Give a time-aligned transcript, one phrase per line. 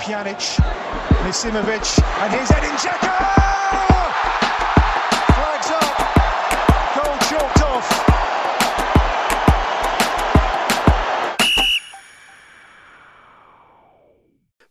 [0.00, 0.56] Pjanic,
[1.24, 3.49] Misimovic, and here's Edin Dzeko!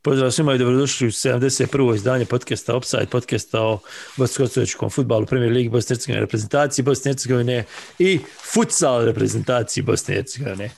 [0.10, 1.96] Pozdrav svima i dobrodošli u 71.
[1.96, 3.80] izdanje podcasta Offside, podcasta o
[4.18, 7.64] bosansko futbalu, Premier Ligi Bosne Hercegovine, reprezentaciji Bosne Hercegovine
[8.00, 8.20] i
[8.54, 10.72] futsal reprezentaciji Bosne Hercegovine.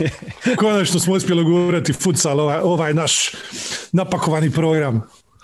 [0.58, 3.30] Konačno smo uspjeli govoriti futsal, ovaj, ovaj naš
[3.92, 5.02] napakovani program.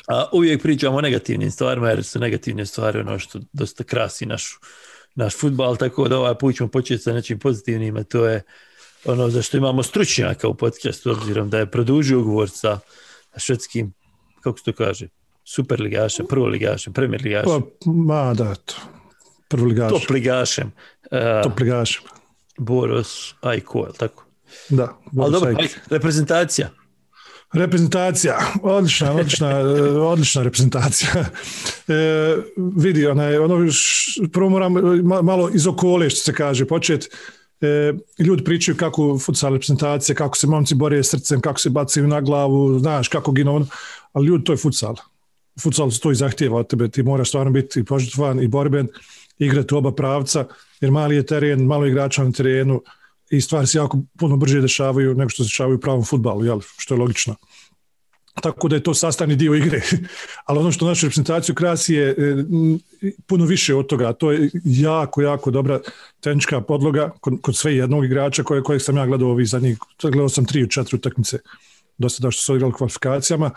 [0.08, 4.58] A uvijek pričamo o negativnim stvarima, jer su negativne stvari ono što dosta krasi naš,
[5.14, 8.42] naš futbal, tako da ovaj put ćemo početi sa nečim pozitivnim, a to je
[9.04, 12.80] ono za što imamo stručnjaka u podcastu, obzirom da je produžio ugovor sa
[13.38, 13.92] švedskim,
[14.40, 15.08] kako se to kaže,
[15.44, 18.74] superligašem, prvoligašem, premier ligašem, Pa, ma da, to.
[19.48, 19.90] Prvi ligaš.
[19.90, 20.72] top ligašem,
[21.10, 22.00] uh, Top ligaš.
[22.58, 24.24] Boros Ajko, je li tako?
[24.68, 24.96] Da.
[25.18, 26.70] Ali dobro, ajde, reprezentacija.
[27.52, 31.10] Reprezentacija, odlična, odlična, e, odlična reprezentacija.
[31.88, 32.36] E,
[32.76, 33.58] vidi, onaj, ono,
[34.32, 37.08] prvo moram ma- malo iz okole, što se kaže, počet.
[37.64, 42.20] E, ljudi pričaju kako futsal reprezentacija, kako se momci bore srcem, kako se bacaju na
[42.20, 43.66] glavu, znaš, kako ginu, ono.
[44.12, 44.94] ali ljudi, to je futsal.
[45.62, 48.88] Futsal to i zahtjeva od tebe, ti moraš stvarno biti i požrtvovan i borben,
[49.38, 50.44] igrati u oba pravca,
[50.80, 52.82] jer mali je teren, malo igrača na terenu
[53.30, 56.60] i stvari se jako puno brže dešavaju nego što se dešavaju u pravom futbalu, jel,
[56.78, 57.36] što je logično.
[58.42, 59.80] Tako da je to sastavni dio igre.
[60.46, 62.14] Ali ono što našu reprezentaciju krasi je e,
[63.26, 64.12] puno više od toga.
[64.12, 65.80] To je jako, jako dobra
[66.20, 70.28] tehnička podloga kod, kod sve jednog igrača koje, kojeg sam ja gledao ovih zadnjih, gledao
[70.28, 71.38] sam tri u četiri utakmice
[71.98, 73.50] dosta da što su odigrali kvalifikacijama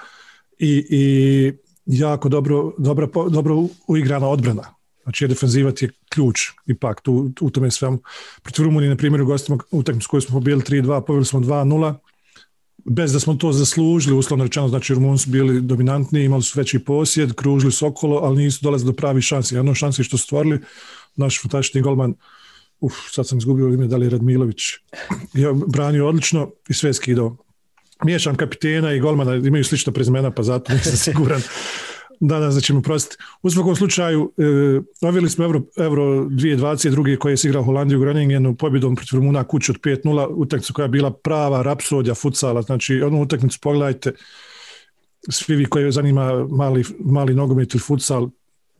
[0.59, 1.53] i, i
[1.86, 4.78] jako dobro, dobra, dobro uigrana odbrana.
[5.03, 8.00] Znači, je defenziva je ključ ipak tu, u tome svemu.
[8.42, 11.95] Protiv Rumunije, na primjer, u gostima utakmicu koju smo pobijeli 3-2, pobjeli smo 2-0,
[12.86, 16.80] bez da smo to zaslužili, uslovno rečeno, znači Rumunci su bili dominantni, imali su veći
[16.80, 19.55] posjed, kružili su okolo, ali nisu dolazili do pravih šansi.
[19.55, 20.60] Jedno šansi što su stvorili,
[21.16, 22.14] naš fantastični golman,
[22.80, 24.61] uf, sad sam izgubio ime, da li je Radmilović,
[25.33, 27.37] je branio odlično i sve skidao.
[28.04, 31.42] Miješam kapitena i golmana, imaju slična prezimena, pa zato nisam siguran
[32.20, 33.23] danas da ćemo prostiti.
[33.42, 37.17] U svakom slučaju, e, smo Euro, Euro 2022.
[37.17, 41.11] koji je igrao Holandiju Groningenu pobjedom protiv Rumuna kući od 5-0, utakmicu koja je bila
[41.11, 44.14] prava rapsodija futsala, znači onu utakmicu pogledajte,
[45.30, 48.30] svi vi koji zanima mali, mali nogomet ili futsal,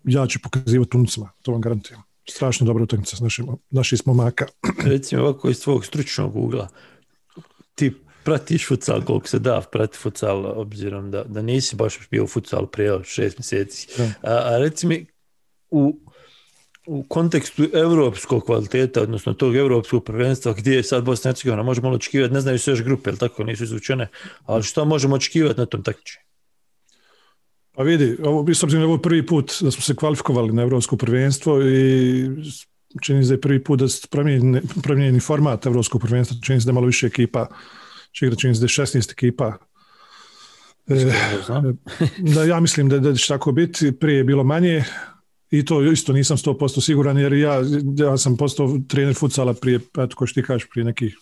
[0.04, 2.02] ja ću pokazivati unucima, to vam garantujem.
[2.30, 4.46] Strašno dobra utakmica s našim, naših smo maka.
[4.86, 6.68] Recimo ovako iz tvog stručnog ugla,
[7.76, 7.94] ti
[8.28, 12.68] pratiš futsal koliko se da prati futsal, obzirom da, da nisi baš bio u futsalu
[12.68, 13.88] prije šest mjeseci.
[13.98, 14.04] Da.
[14.04, 15.06] A, a reci mi,
[15.70, 16.00] u,
[16.88, 21.90] u kontekstu europskog kvaliteta, odnosno tog europskog prvenstva, gdje je sad Bosna i Hercegovina, možemo
[21.90, 24.08] očekivati, ne znaju se još grupe, jel tako, nisu izvučene,
[24.46, 26.24] ali što možemo očekivati na tom takmičenju?
[27.72, 30.62] Pa vidi, ovo, s obzirom da je ovo prvi put da smo se kvalifikovali na
[30.62, 32.30] evropsko prvenstvo i
[33.02, 36.70] čini se da je prvi put da promijenjen, promijenjeni format evropskog prvenstva, čini se da
[36.70, 37.48] je malo više ekipa,
[38.12, 39.58] će da je 16 ekipa.
[40.88, 41.12] E,
[41.46, 41.78] znam.
[42.18, 44.84] da, ja mislim da, da će tako biti, prije je bilo manje
[45.52, 47.62] i to isto nisam 100% siguran jer ja,
[47.98, 51.18] ja sam postao trener futsala prije, eto ko što ti kažeš, prije nekih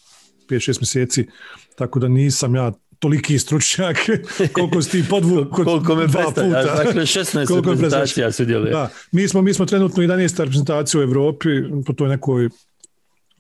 [0.50, 1.28] 5-6 mjeseci,
[1.76, 3.98] tako da nisam ja toliki stručnjak
[4.54, 6.76] koliko si ti podvukao Koliko me dva puta.
[6.84, 8.72] dakle 16 Koliko reprezentacija sudjeluje.
[8.72, 10.40] Da, mi smo, mi smo trenutno 11.
[10.40, 11.50] reprezentacija u Evropi
[11.86, 12.50] po toj nekoj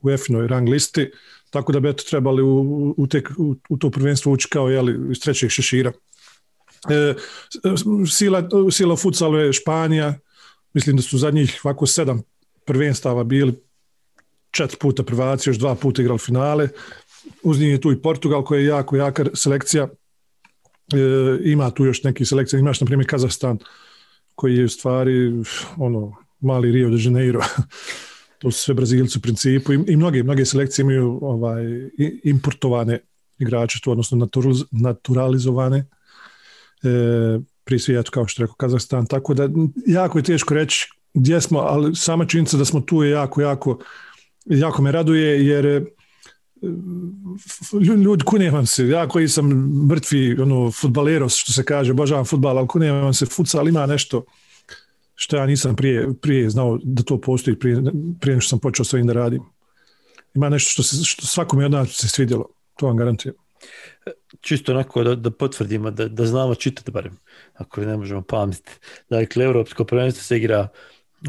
[0.01, 1.11] UEFA-noj rang listi,
[1.49, 5.11] tako da bi eto trebali u, u, tek, u, u to prvenstvo ući kao jeli,
[5.11, 5.91] iz trećeg šešira.
[6.89, 7.13] E,
[8.09, 8.95] sila, sila
[9.29, 10.13] u je Španija,
[10.73, 12.21] mislim da su zadnjih ovako sedam
[12.65, 13.53] prvenstava bili
[14.51, 16.69] četiri puta prvaci, još dva puta igrali finale.
[17.43, 19.83] Uz njih je tu i Portugal koji je jako jaka selekcija.
[19.83, 20.97] E,
[21.43, 23.57] ima tu još neki selekcija, imaš na primjer Kazahstan
[24.35, 25.43] koji je u stvari
[25.77, 27.41] ono, mali Rio de Janeiro.
[28.45, 31.63] to su sve Brazilci u principu i, i mnoge, mnoge selekcije imaju ovaj,
[32.23, 32.99] importovane
[33.39, 35.77] igrače tu, odnosno naturaliz, naturalizovane.
[35.77, 35.85] E,
[37.63, 39.49] prije svega, kao što rekao Kazahstan, tako da
[39.87, 43.79] jako je teško reći gdje smo, ali sama činjenica da smo tu je jako, jako,
[44.45, 45.81] jako me raduje, jer e,
[47.73, 49.49] lju- ljudi, kunem vam se, ja koji sam
[49.89, 54.25] mrtvi ono, futbaleros, što se kaže, obožavam futbal, ali kunem vam se, futsal ima nešto
[55.15, 57.81] što ja nisam prije, prije znao da to postoji, prije,
[58.21, 59.43] prije što sam počeo s ovim da radim.
[60.33, 62.45] Ima nešto što, se, što svakome od nas se svidjelo,
[62.77, 63.35] to vam garantujem.
[64.41, 67.17] čisto onako da, da potvrdimo, da, da znamo čitati barem,
[67.53, 68.71] ako ne možemo pamtiti.
[69.09, 70.67] Dakle, Europsko prvenstvo se igra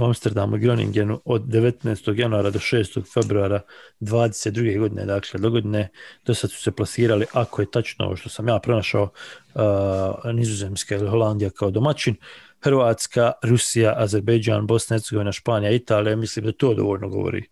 [0.01, 2.21] u Amsterdamu i Groningenu od 19.
[2.21, 3.13] januara do 6.
[3.15, 3.61] februara
[4.01, 4.79] 22.
[4.79, 5.89] godine, dakle do godine
[6.25, 9.09] do sad su se plasirali, ako je tačno ovo što sam ja pronašao,
[9.55, 12.17] uh, Nizozemska ili Holandija kao domaćin,
[12.61, 17.45] Hrvatska, Rusija, Azerbejdžan, Bosna, Hercegovina, Španija, Italija, mislim da to dovoljno govori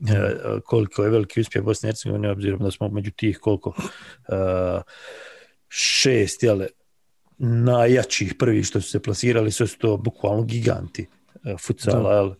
[0.00, 4.82] uh, koliko je veliki uspjeh Bosne i Hercegovine, obzirom da smo među tih koliko uh,
[5.68, 6.66] šest, jele,
[7.38, 12.34] najjačih prvih što su se plasirali, sve su to bukvalno giganti uh, futsala, jel?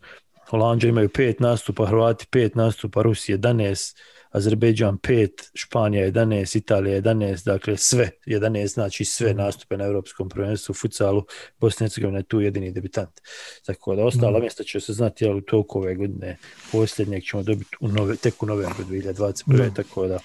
[0.50, 3.96] Holandja imaju pet nastupa, Hrvati pet nastupa, Rusija 11,
[4.30, 10.72] Azerbejdžan 5, Španija 11, Italija 11, dakle sve 11, znači sve nastupe na Europskom prvenstvu
[10.72, 11.24] u futsalu,
[11.60, 13.20] Bosna i Hercegovina je tu jedini debitant.
[13.66, 14.40] Tako da ostala mm.
[14.40, 16.36] mjesta će se znati, ali u toku ove godine
[16.72, 19.70] posljednjeg ćemo dobiti u nove, tek u novembru 2021.
[19.70, 19.74] Mm.
[19.74, 20.18] Tako da,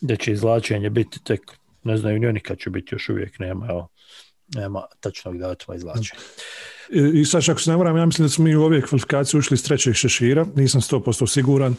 [0.00, 1.40] da će izlačenje biti tek,
[1.82, 3.88] ne znaju ni oni kad će biti, još uvijek nema, evo,
[4.54, 6.20] nema tačnog datuma izvlačenja.
[6.90, 9.38] I, I sad, ako se ne moram, ja mislim da smo mi u ove kvalifikacije
[9.38, 11.74] ušli iz trećeg šešira, nisam 100% siguran,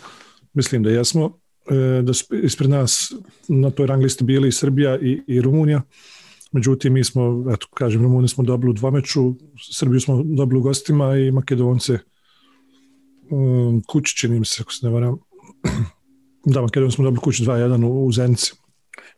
[0.54, 1.40] mislim da jesmo,
[1.70, 3.14] e, da su ispred nas
[3.48, 5.82] na toj rang listi bili i Srbija i, i Rumunija,
[6.52, 9.34] međutim mi smo, eto kažem, Rumuniju smo dobili u dva meču,
[9.72, 12.00] Srbiju smo dobili u gostima i Makedonce
[13.30, 15.18] um, kući, čini mi se, ako se ne varam,
[16.54, 18.54] da, Makedonce smo dobili kući 2-1 u, u Zenici.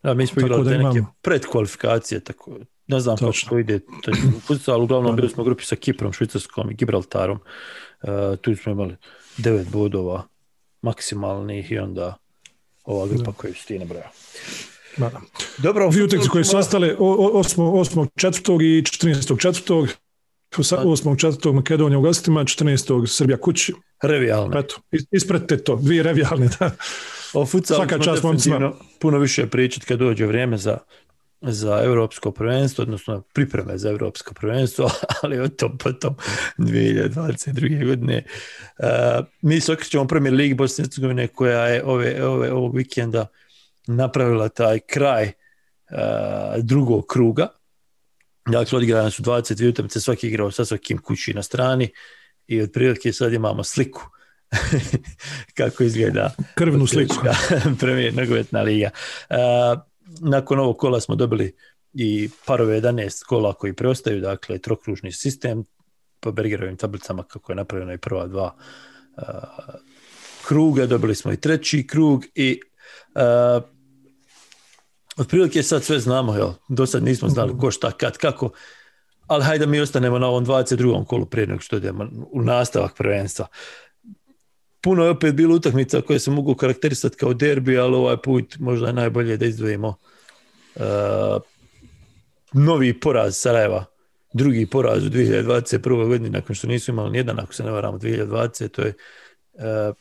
[0.03, 2.57] Da, mi smo igrali te neke predkvalifikacije, tako
[2.87, 3.79] ne znam kako to ide.
[4.47, 7.39] Futsal, uglavnom bili smo u grupi sa Kiprom, Švicarskom i Gibraltarom.
[8.01, 8.09] Uh,
[8.41, 8.95] tu smo imali
[9.37, 10.27] devet bodova
[10.81, 12.17] maksimalnih i onda
[12.83, 14.09] ova grupa koju su ti nabrojao.
[14.97, 15.11] Da.
[15.57, 18.07] Dobro, Dvije utekce koje su ostale 8.
[18.15, 19.41] četvrtog i 14.
[19.41, 19.87] četvrtog.
[20.57, 21.19] 8.
[21.19, 23.07] četvrtog Makedonija u gostima, 14.
[23.07, 23.73] Srbija kući.
[24.03, 24.59] Revijalne.
[24.59, 24.75] Eto,
[25.11, 26.71] ispred te to, dvije revijalne, da.
[27.33, 28.71] O futsalu Svaka čast momcima.
[28.99, 30.77] Puno više pričati kad dođe vrijeme za
[31.41, 34.91] za europsko prvenstvo, odnosno pripreme za europsko prvenstvo,
[35.23, 36.15] ali o tom potom
[36.57, 37.87] 2022.
[37.87, 38.23] godine.
[38.79, 38.87] Uh,
[39.41, 43.27] mi se okrećemo Premier Ligi Bosne i Hercegovine koja je ove, ove, ovog vikenda
[43.87, 47.47] napravila taj kraj uh, drugog kruga.
[48.45, 51.89] Dakle, odigrane su 22 utakmice, svaki igrao sa svakim kući na strani
[52.47, 54.09] i otprilike sad imamo sliku
[55.57, 57.15] kako izgleda krvnu sliku
[57.79, 58.89] premijer nogometna liga.
[59.29, 59.37] Uh,
[60.19, 61.55] nakon ovog kola smo dobili
[61.93, 65.63] i parove 11 kola koji preostaju, dakle trokružni sistem
[66.19, 68.55] po Bergerovim tablicama kako je napravljeno i prva dva
[69.17, 69.23] uh,
[70.47, 72.61] kruga, dobili smo i treći krug i
[73.15, 73.63] uh,
[75.17, 76.49] otprilike sad sve znamo, jel?
[76.69, 78.49] do sad nismo znali ko šta, kad, kako,
[79.27, 81.05] ali hajde mi ostanemo na ovom 22.
[81.05, 83.47] kolu prije nego što idemo u nastavak prvenstva.
[84.81, 88.87] Puno je opet bilo utakmica koje se mogu karakterisati kao derbi, ali ovaj put možda
[88.87, 89.95] je najbolje da izdvojimo
[90.75, 90.83] uh,
[92.53, 93.85] novi poraz Sarajeva,
[94.33, 96.07] drugi poraz u 2021.
[96.07, 98.93] godini nakon što nisu imali nijedan, ako se ne varamo 2020, to je
[99.53, 99.95] uh,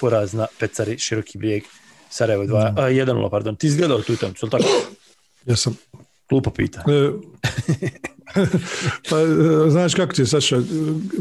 [0.00, 1.62] poraz na Pecari, Široki brijeg,
[2.10, 2.78] Sarajevo 2, mm.
[2.78, 3.56] a 1-0, pardon.
[3.56, 4.64] Ti izgledao tu utakmicu, tako?
[5.46, 5.76] Ja sam.
[6.32, 6.84] Glupo pita.
[6.88, 7.10] E,
[9.10, 9.16] pa,
[9.70, 10.60] znaš kako ti Saša,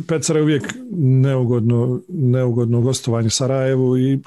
[0.07, 4.19] Pecar je uvijek neugodno, neugodno gostovanje Sarajevu i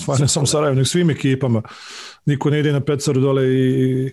[0.00, 1.62] stvarno samo Sarajevu, nek svim ekipama.
[2.26, 4.10] Niko ne ide na Pecaru dole i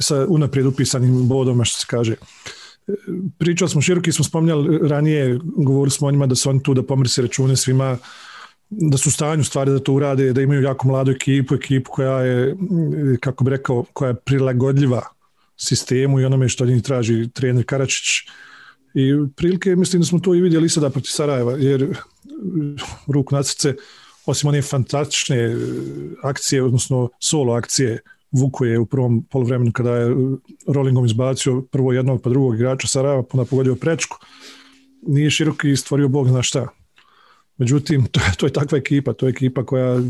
[0.00, 2.14] sa unaprijed upisanim bodom, što se kaže.
[3.38, 6.82] Pričali smo široki, smo spominjali ranije, govorili smo o njima da su oni tu da
[6.82, 7.98] pomrsi račune svima,
[8.70, 12.20] da su u stanju stvari da to urade, da imaju jako mladu ekipu, ekipu koja
[12.20, 12.56] je,
[13.20, 15.17] kako bi rekao, koja je prilagodljiva
[15.58, 18.28] sistemu i onome što njih traži trener Karačić.
[18.94, 21.96] I prilike mislim da smo to i vidjeli sada protiv Sarajeva, jer
[23.14, 23.74] ruku na srce,
[24.26, 25.56] osim one fantastične
[26.22, 28.00] akcije, odnosno solo akcije
[28.30, 30.14] Vuko je u prvom polovremenu kada je
[30.66, 34.16] rollingom izbacio prvo jednog pa drugog igrača Sarajeva, pa pogodio prečku.
[35.06, 36.68] Nije široki stvorio Bog zna šta.
[37.56, 40.00] Međutim, to to je takva ekipa, to je ekipa koja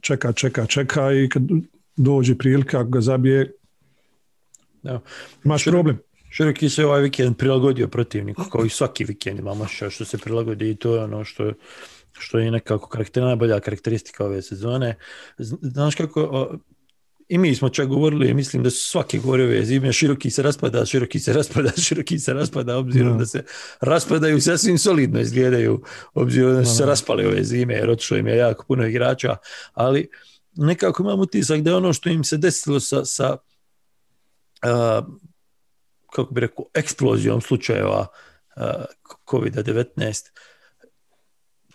[0.00, 1.42] čeka, čeka, čeka i kad
[1.96, 3.52] dođe prilika, ako ga zabije,
[4.82, 5.00] Da.
[5.44, 5.98] Imaš Širok, problem.
[6.30, 10.70] Široki se ovaj vikend prilagodio protivniku, kao i svaki vikend imamo što, što se prilagodi
[10.70, 11.52] i to je ono što,
[12.12, 14.96] što je nekako karakter, najbolja karakteristika ove sezone.
[15.38, 16.58] Znaš kako, o,
[17.28, 20.86] i mi smo čak govorili, mislim da su svaki govori ove zime, široki se raspada,
[20.86, 23.18] široki se raspada, široki se raspada, obzirom no.
[23.18, 23.44] da se
[23.80, 25.82] raspadaju, sasvim solidno izgledaju,
[26.14, 29.36] obzirom da su se raspale ove zime, jer otišlo im je jako puno igrača,
[29.72, 30.08] ali
[30.56, 33.36] nekako imam utisak da je ono što im se desilo sa, sa
[36.12, 38.06] kako bi rekao, eksplozijom slučajeva
[38.56, 38.62] uh,
[39.26, 40.30] COVID-19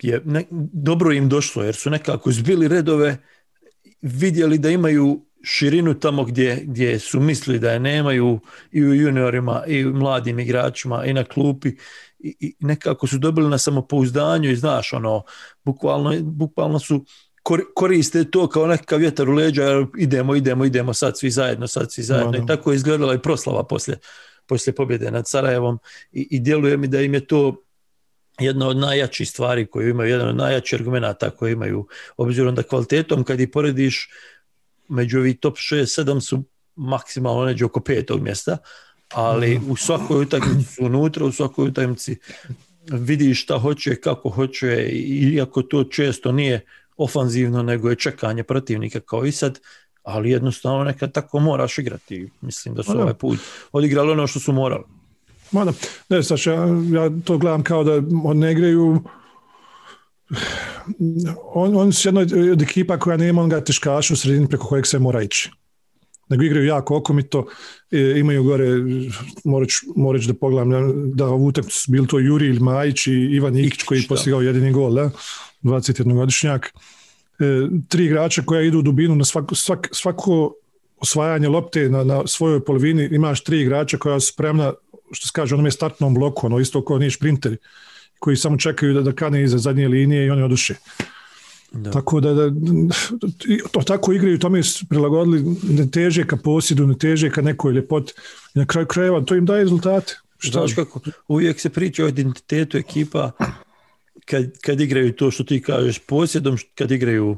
[0.01, 3.17] je ne, dobro im došlo jer su nekako zbili redove
[4.01, 8.39] vidjeli da imaju širinu tamo gdje, gdje su mislili da je nemaju
[8.71, 11.69] i u juniorima i u mladim igračima i na klupi
[12.19, 15.23] i, i nekako su dobili na samopouzdanju i znaš ono,
[15.63, 17.05] bukvalno, bukvalno su
[17.73, 22.03] koriste to kao nekakav vjetar u leđa, idemo, idemo, idemo sad svi zajedno, sad svi
[22.03, 22.31] zajedno.
[22.31, 22.43] No, no.
[22.43, 23.97] I tako je izgledala i proslava poslije,
[24.47, 25.79] poslije pobjede nad Sarajevom
[26.11, 27.61] i, i djeluje mi da im je to
[28.39, 31.87] jedna od najjačih stvari koju imaju, jedan od najjačih argumenta koje imaju,
[32.17, 34.09] obzirom da kvalitetom kad ih porediš
[34.87, 36.43] među ovih top 6-7 su
[36.75, 38.57] maksimalno neđe oko petog mjesta,
[39.13, 42.17] ali u svakoj utakmici unutra, u svakoj utakmici
[42.91, 44.89] vidiš šta hoće, kako hoće,
[45.33, 46.65] iako to često nije
[46.97, 49.59] ofanzivno, nego je čekanje protivnika kao i sad,
[50.03, 52.29] ali jednostavno nekad tako moraš igrati.
[52.41, 53.39] Mislim da su ovaj put
[53.71, 54.83] odigrali ono što su morali.
[55.51, 55.73] Mada,
[56.09, 56.67] ne, Saša, ja,
[57.03, 58.01] ja to gledam kao da
[58.33, 59.03] ne igraju
[61.53, 62.21] on, on su jedna
[62.51, 65.51] od ekipa koja nema onoga teškaša u sredini preko kojeg se mora ići.
[66.29, 67.45] Nego igraju jako okomito,
[67.91, 68.67] e, imaju gore,
[69.95, 70.69] morać, da pogledam,
[71.15, 74.71] da ovu utakmicu bili to Juri ili Majić i Ivan Ikić koji je postigao jedini
[74.71, 75.11] gol, da?
[75.65, 76.69] 21-godišnjak.
[77.39, 80.53] E, tri igrača koja idu u dubinu na svako, svak, svako
[80.97, 84.73] osvajanje lopte na, na svojoj polovini, imaš tri igrača koja su spremna,
[85.11, 87.57] što se kaže, onom je startnom bloku, ono isto kao nije šprinteri
[88.19, 90.75] koji samo čekaju da, da kane iza zadnje linije i oni oduše.
[91.71, 91.91] Da.
[91.91, 92.49] Tako da, da
[93.71, 98.13] to tako igraju, tome su prilagodili ne teže ka posjedu, ne teže ka nekoj ljepoti.
[98.53, 100.13] Na kraju krajeva to im daje rezultate.
[100.43, 103.31] Znaš kako, uvijek se priča o identitetu ekipa
[104.25, 107.37] kad, kad igraju to što ti kažeš posjedom, kad igraju,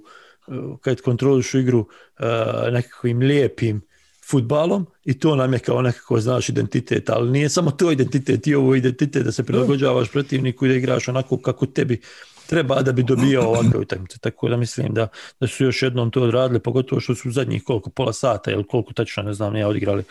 [0.82, 2.25] kad kontrolišu igru uh,
[2.74, 3.82] nekakvim lijepim
[4.29, 8.56] futbalom i to nam je kao nekako znaš identitet, ali nije samo to identitet i
[8.56, 12.01] ovo identitet da se prilagođavaš protivniku i da igraš onako kako tebi
[12.48, 14.20] treba da bi dobio ovakve utakmice.
[14.20, 15.08] Tako da mislim da,
[15.39, 18.94] da su još jednom to odradili, pogotovo što su zadnjih koliko pola sata ili koliko
[18.94, 20.03] tačno ne znam, nije odigrali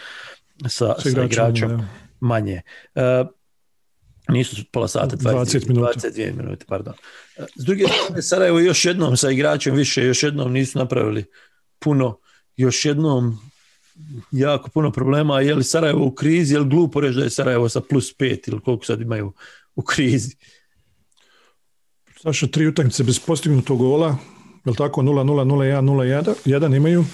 [0.68, 1.88] sa, sa igračom ja.
[2.21, 2.62] manje.
[2.95, 3.02] Uh,
[4.28, 5.92] nisu pola sata, 20, 20 minuta.
[6.00, 6.95] 22 minute, pardon.
[7.56, 11.25] S druge strane, Sarajevo još jednom sa igračem više, još jednom nisu napravili
[11.78, 12.18] puno,
[12.56, 13.38] još jednom
[14.33, 17.68] jako puno problema, je li Sarajevo u krizi, je li glupo reći da je Sarajevo
[17.68, 19.33] sa plus pet ili koliko sad imaju
[19.75, 20.37] u krizi?
[22.23, 24.18] Saša, tri utakmice bez postignutog gola,
[24.64, 27.04] je li tako, 0-0, 0-1, 0-1, jedan imaju.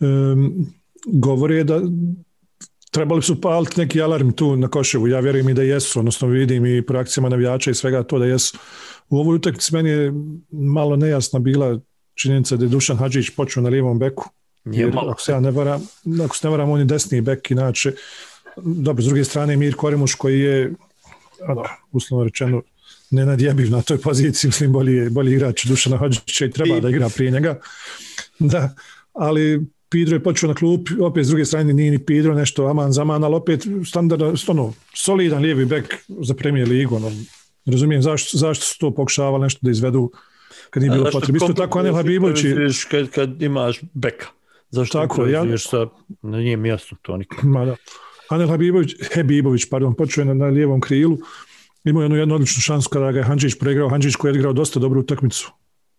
[0.00, 0.66] Um,
[1.06, 1.80] govori da
[2.92, 6.66] trebali su paliti neki alarm tu na Koševu, ja vjerujem i da jesu, odnosno vidim
[6.66, 8.58] i po akcijama navijača i svega to da jesu.
[9.08, 10.12] U ovoj utakmici meni je
[10.50, 11.78] malo nejasna bila
[12.14, 14.28] činjenica da je Dušan Hadžić počeo na lijevom beku,
[14.64, 15.88] Jer, ako se ja ne varam,
[16.24, 17.92] ako se ne varam, on je desni bek, inače,
[18.56, 20.72] dobro, s druge strane, Mir Koremuš koji je,
[21.48, 22.62] ano, uslovno rečeno,
[23.10, 27.08] ne nadjebiv na toj poziciji, mislim, bolji, bolji igrač Dušana Hođića i treba da igra
[27.08, 27.60] prije njega.
[28.38, 28.74] Da,
[29.12, 32.92] ali Pidro je počeo na klub, opet s druge strane nije ni Pidro nešto aman
[32.92, 37.12] zaman, ali opet standardno, ono, solidan lijevi bek za premijer ligu, ono,
[37.66, 40.10] razumijem zašto, zašto su to pokušavali nešto da izvedu
[40.70, 41.36] kad nije bilo potrebno.
[41.36, 42.40] Isto tako Anel Habibović.
[42.90, 44.26] Kad, kad imaš beka.
[44.70, 45.58] Zašto Tako, ja...
[45.58, 45.86] sa,
[46.22, 47.44] na nije mjesto to nikad.
[47.44, 47.76] Ma da.
[48.28, 51.18] Anel Habibović, Hebibović, pardon, počeo je na, na lijevom krilu.
[51.84, 53.88] Imao je jednu, jednu odličnu šansu kada ga je Hanđić preigrao.
[53.88, 55.52] Hanđić koji je igrao dosta dobru utakmicu.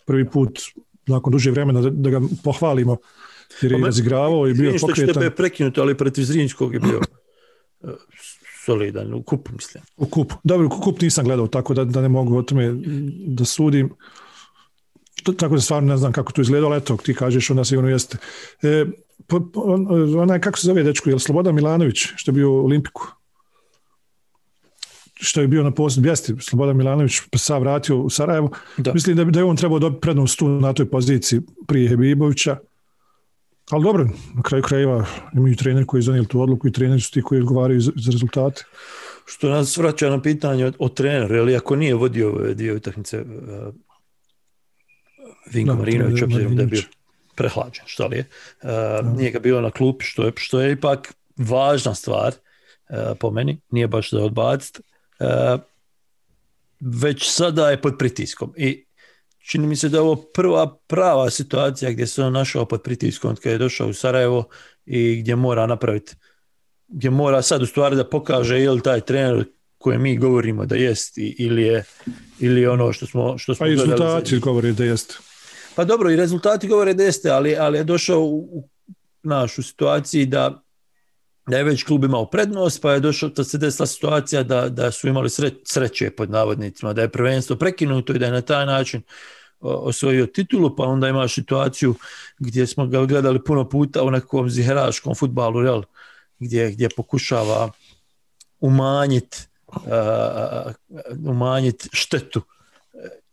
[0.06, 0.60] Prvi put,
[1.08, 2.98] nakon duže vremena, da, da ga pohvalimo.
[3.62, 5.14] Jer je pa razigravao i bio pokretan.
[5.14, 7.02] Što je prekinuto, ali protiv Zrinjskog je bio
[7.84, 7.88] e,
[8.66, 9.84] solidan, u kupu mislim.
[9.98, 10.36] U kupu.
[10.44, 12.74] Dobro, u kup nisam gledao, tako da, da ne mogu o tome
[13.28, 13.90] da sudim
[15.38, 18.18] tako da stvarno ne znam kako to izgleda, ali eto, ti kažeš, onda sigurno jeste.
[18.62, 18.86] E,
[19.56, 19.88] on,
[20.20, 23.08] onaj, kako se zove dečko, je li Slobodan Milanović, što je bio u Olimpiku?
[25.16, 28.50] što je bio na posljednju bjesti, Slobodan Milanović pa se vratio u Sarajevo.
[28.78, 28.94] Da.
[28.94, 32.58] Mislim da, da je on trebao dobiti prednost tu na toj poziciji prije Hebibovića.
[33.70, 37.22] Ali dobro, na kraju krajeva imaju treneri koji izdanili tu odluku i treneri su ti
[37.22, 38.64] koji odgovaraju za, za rezultate.
[39.26, 43.24] Što nas vraća na pitanje o, o treneru, ili ako nije vodio dio utakmice
[45.52, 46.82] Vinko Marinović, obzirom da je bio
[47.36, 48.26] prehlađen, što li je.
[48.64, 52.34] Uh, nije ga bilo na klupi, što je, što je ipak važna stvar
[52.90, 54.82] uh, po meni, nije baš da odbaciti.
[55.20, 55.60] Uh,
[56.80, 58.86] već sada je pod pritiskom i
[59.44, 63.36] čini mi se da je ovo prva prava situacija gdje se on našao pod pritiskom
[63.36, 64.48] kad je došao u Sarajevo
[64.86, 66.16] i gdje mora napraviti
[66.88, 69.46] gdje mora sad u stvari da pokaže je li taj trener
[69.78, 71.84] koje mi govorimo da jest ili je
[72.40, 75.20] ili ono što smo što smo pa i rezultati govori da jest.
[75.76, 78.70] Pa dobro, i rezultati govore da jeste, ali, ali je došao u, u
[79.24, 80.63] našu situaciji da
[81.48, 84.92] da je već klub imao prednost, pa je došao da se desila situacija da, da
[84.92, 88.66] su imali sre, sreće pod navodnicima, da je prvenstvo prekinuto i da je na taj
[88.66, 89.02] način
[89.60, 91.96] osvojio titulu, pa onda imaš situaciju
[92.40, 95.82] gdje smo ga gledali puno puta u nekom ziheraškom futbalu, jel?
[96.40, 97.72] Gdje, gdje pokušava
[98.60, 99.38] umanjiti
[99.76, 100.72] uh,
[101.26, 102.42] umanjiti štetu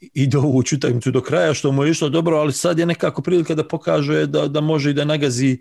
[0.01, 3.55] i dovući utakmicu do kraja, što mu je išlo dobro, ali sad je nekako prilika
[3.55, 5.59] da pokaže da, da može i da nagazi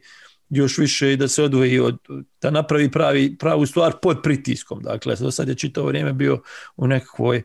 [0.50, 1.98] još više i da se odvoji od,
[2.42, 4.84] da napravi pravi, pravu stvar pod pritiskom.
[4.84, 6.42] Dakle, do sad je čitavo vrijeme bio
[6.78, 7.44] u nekakvoj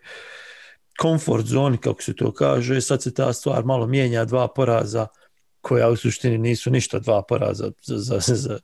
[0.99, 5.07] komfort zoni, kako se to kaže, sad se ta stvar malo mijenja, dva poraza
[5.61, 8.59] koja u suštini nisu ništa dva poraza za, za, za, za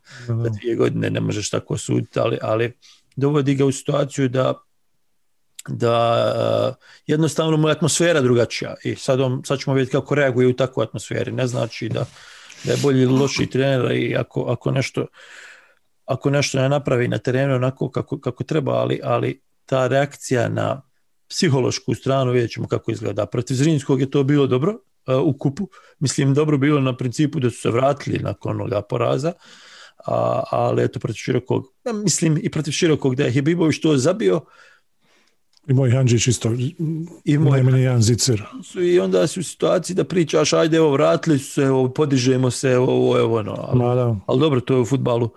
[0.60, 2.72] dvije godine, ne možeš tako suditi, ali, ali
[3.16, 4.54] dovodi ga u situaciju da
[5.68, 6.32] da
[6.68, 6.74] uh,
[7.06, 10.84] jednostavno mu je atmosfera drugačija i sad, on, sad ćemo vidjeti kako reaguje u takvoj
[10.84, 11.32] atmosferi.
[11.32, 12.06] Ne znači da,
[12.64, 15.06] da je bolji ili loši trener i ako, ako, nešto,
[16.04, 20.82] ako nešto ne napravi na terenu onako kako, kako treba, ali, ali ta reakcija na
[21.28, 23.26] psihološku stranu vidjet ćemo kako izgleda.
[23.26, 25.68] Protiv Zrinskog je to bilo dobro uh, u kupu.
[25.98, 29.32] Mislim, dobro bilo na principu da su se vratili nakon onoga poraza,
[30.06, 31.64] a, ali eto protiv širokog,
[32.04, 34.40] mislim i protiv širokog da je Hibibović to zabio,
[35.68, 36.52] i moj Hanđić isto,
[37.24, 38.42] I moj najmeni jedan zicer.
[38.82, 42.76] I onda si u situaciji da pričaš, ajde, evo, vratili su se, evo, podižemo se,
[42.78, 43.54] ovo, evo, ono.
[43.58, 45.30] Ali, ali dobro, to je u futbalu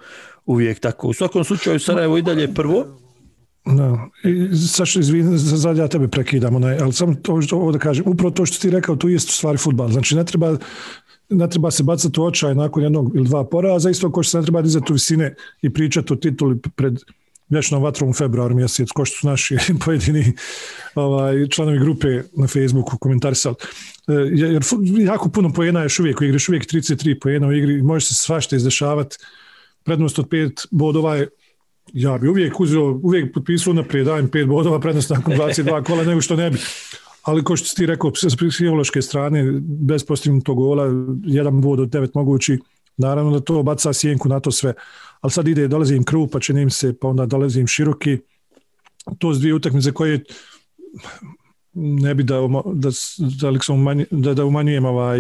[0.46, 1.08] uvijek tako.
[1.08, 2.86] U svakom slučaju, Sarajevo i dalje prvo.
[3.66, 8.04] Da, i Saša, izvini, sad ja tebe prekidam, onaj, ali samo to, ovo da kažem,
[8.08, 9.90] upravo to što ti rekao, tu jest u stvari futbal.
[9.90, 10.58] Znači, ne treba,
[11.30, 14.38] ne treba se bacati u očaj nakon jednog ili dva poraza, isto ko što se
[14.38, 17.00] ne treba dizati u visine i pričati o tituli pred
[17.50, 20.34] vječnom vatrom februar mjesec, ko što su naši pojedini
[20.96, 22.08] ovaj, članovi grupe
[22.38, 23.56] na Facebooku komentarisali.
[24.08, 24.64] E, jer
[25.00, 28.14] jako puno pojena još uvijek u igri, još uvijek 33 pojena u igri, može se
[28.14, 29.18] svašta izdešavati.
[29.84, 31.28] Prednost od pet bodova je
[31.94, 36.22] ja bi uvijek uzeo, uvijek potpisao naprijed, dajem pet bodova, prednost nakon 22 kola, nego
[36.22, 36.58] što ne bi.
[37.24, 40.88] Ali ko što ti rekao, s psihološke strane, bez postignutog gola,
[41.26, 42.60] jedan bod od devet mogući,
[42.98, 44.74] naravno da to baca sjenku na to sve
[45.24, 48.18] ali sad ide, dolazi im krup, pa čini im se, pa onda dolazi im široki.
[49.18, 50.24] To su dvije utakmice koje
[51.74, 52.36] ne bi da,
[52.74, 52.90] da,
[53.40, 53.52] da,
[54.12, 55.20] da, da umanjujem ovaj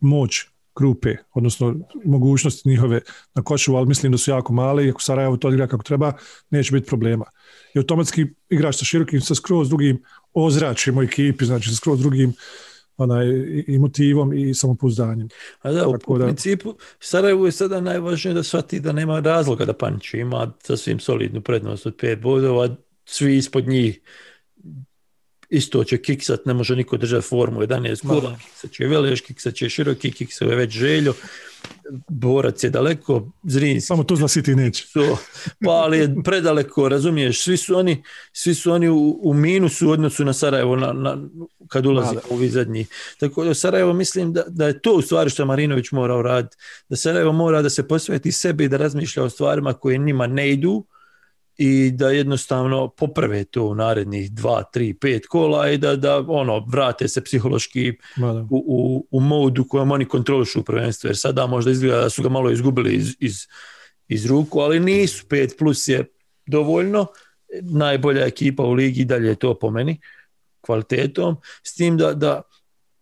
[0.00, 0.40] moć
[0.76, 1.74] grupe, odnosno
[2.04, 3.00] mogućnosti njihove
[3.34, 6.12] na košu, ali mislim da su jako male i ako Sarajevo to igra kako treba,
[6.50, 7.24] neće biti problema.
[7.74, 10.02] I automatski igraš sa širokim, sa skroz drugim
[10.34, 12.32] ozračjem u ekipi, znači sa skroz drugim
[13.02, 13.26] onaj,
[13.66, 15.28] i motivom i samopouzdanjem.
[15.62, 16.24] A da, u, u da...
[16.24, 21.40] principu Sarajevo je sada najvažnije da shvati da nema razloga da panči, ima sasvim solidnu
[21.40, 22.68] prednost od pet bodova,
[23.04, 24.00] svi ispod njih
[25.52, 29.68] isto će kiksat, ne može niko držati formu 11 kola, kiksat će Veleš, kiksat će
[29.68, 31.14] Široki, kiksat je već Željo,
[32.08, 33.86] borac je daleko, Zrinski.
[33.86, 34.86] Samo zna ti neće.
[34.86, 35.16] So,
[35.64, 39.90] pa ali je predaleko, razumiješ, svi su oni, svi su oni u, u minusu u
[39.90, 41.18] odnosu na Sarajevo na, na,
[41.68, 42.86] kad ulazi u ovi zadnji.
[43.20, 46.56] Tako da Sarajevo mislim da, da je to u stvari što Marinović mora uraditi.
[46.88, 50.50] Da Sarajevo mora da se posveti sebi i da razmišlja o stvarima koje njima ne
[50.50, 50.84] idu,
[51.56, 56.64] i da jednostavno poprave to u narednih dva, tri, pet kola i da, da ono,
[56.68, 57.92] vrate se psihološki
[58.50, 62.22] u, u, u modu kojem oni kontrolišu u prvenstvu, jer sada možda izgleda da su
[62.22, 63.46] ga malo izgubili iz, iz,
[64.08, 66.04] iz ruku, ali nisu, pet plus je
[66.46, 67.06] dovoljno,
[67.60, 70.00] najbolja ekipa u ligi dalje je to po meni,
[70.60, 72.42] kvalitetom, s tim da, da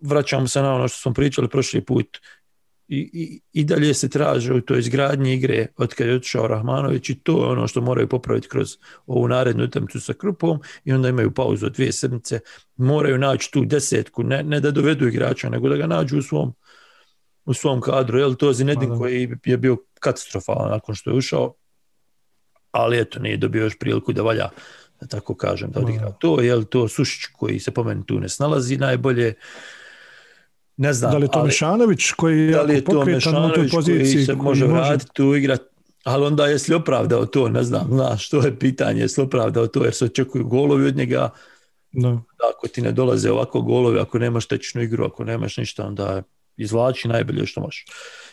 [0.00, 2.18] vraćamo se na ono što smo pričali prošli put,
[2.90, 7.10] i, i, i dalje se traže u toj izgradnji igre od kada je otišao Rahmanović
[7.10, 8.76] i to je ono što moraju popraviti kroz
[9.06, 12.40] ovu narednu utakmicu sa Krupom i onda imaju pauzu od dvije sedmice,
[12.76, 16.54] moraju naći tu desetku, ne, ne da dovedu igrača, nego da ga nađu u svom,
[17.44, 21.54] u svom kadru, jel to Zinedin koji je bio katastrofalan nakon što je ušao,
[22.70, 24.48] ali eto nije dobio još priliku da valja
[25.00, 26.12] da tako kažem, da odigra.
[26.12, 29.34] To, jel to Sušić koji se po meni tu ne snalazi najbolje,
[30.80, 31.12] ne znam.
[31.12, 34.14] Da li je to ali, Mešanović koji je, da li je to Mešanović toj poziciji
[34.14, 35.60] koji se može, može vratiti tu igrat,
[36.04, 39.66] ali onda jesi li opravdao to, ne znam, znaš, to je pitanje, jesi li opravdao
[39.66, 41.30] to jer se očekuju golovi od njega,
[41.92, 42.24] no.
[42.50, 46.22] ako ti ne dolaze ovako golovi, ako nemaš tečnu igru, ako nemaš ništa, onda
[46.56, 47.84] izvlači najbolje što možeš.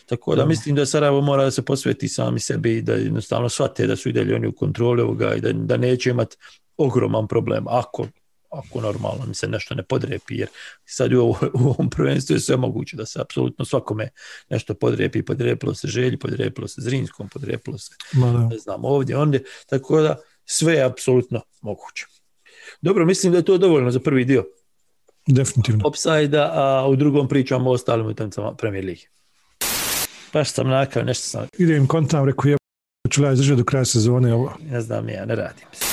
[0.05, 0.47] Tako da no.
[0.47, 4.09] mislim da Sarajevo mora da se posveti sami sebi i da jednostavno shvate da su
[4.09, 6.37] i dalje oni u kontroli ovoga i da, da neće imati
[6.77, 7.65] ogroman problem.
[7.67, 8.07] Ako
[8.57, 10.47] ako normalno mi se nešto ne podrepi, jer
[10.85, 14.09] sad u, ovom prvenstvu je sve moguće da se apsolutno svakome
[14.49, 17.95] nešto podrepi, podrepilo se Želji, podrepilo se Zrinskom, podrepilo se,
[18.49, 22.05] ne znam, ovdje, ondje, tako da sve je apsolutno moguće.
[22.81, 24.45] Dobro, mislim da je to dovoljno za prvi dio.
[25.27, 25.87] Definitivno.
[25.87, 29.03] Upside a u drugom pričamo o ostalim utakmicama Premier League.
[30.33, 31.47] Baš sam nakao, nešto sam...
[31.57, 32.57] Idem kontam, rekao je,
[33.11, 34.53] ću ja do kraja sezone ovo.
[34.69, 35.86] Ne znam, ja ne radim se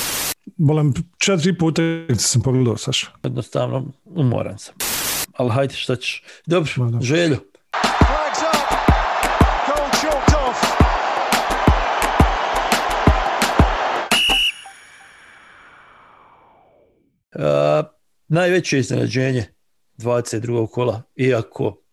[0.46, 1.82] bolam četiri puta
[2.18, 3.06] sam pogledao, Saša.
[3.22, 4.74] Jednostavno, umoran sam.
[5.32, 6.22] ali hajde šta ćeš.
[6.46, 7.00] Dobro, Ma
[10.00, 10.64] chalked off.
[17.38, 17.82] A,
[18.28, 19.44] najveće iznenađenje
[19.98, 20.70] 22.
[20.70, 21.83] kola, iako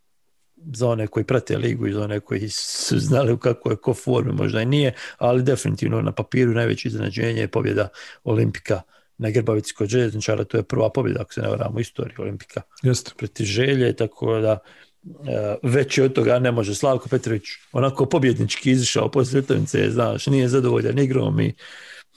[0.74, 3.94] za one koji prate ligu i za one koji su znali u kakvoj je ko
[3.94, 7.88] formi, možda i nije, ali definitivno na papiru najveće iznenađenje je pobjeda
[8.24, 8.82] Olimpika
[9.18, 12.62] na Grbavici kod željezničara, to je prva pobjeda, ako se ne varam, u istoriji Olimpika
[12.84, 13.12] Jeste.
[13.18, 14.60] protiv želje, tako da
[15.04, 16.76] e, veće od toga ne može.
[16.76, 21.54] Slavko Petrović onako pobjednički izišao poslije utakmice, znaš, nije zadovoljan igrom i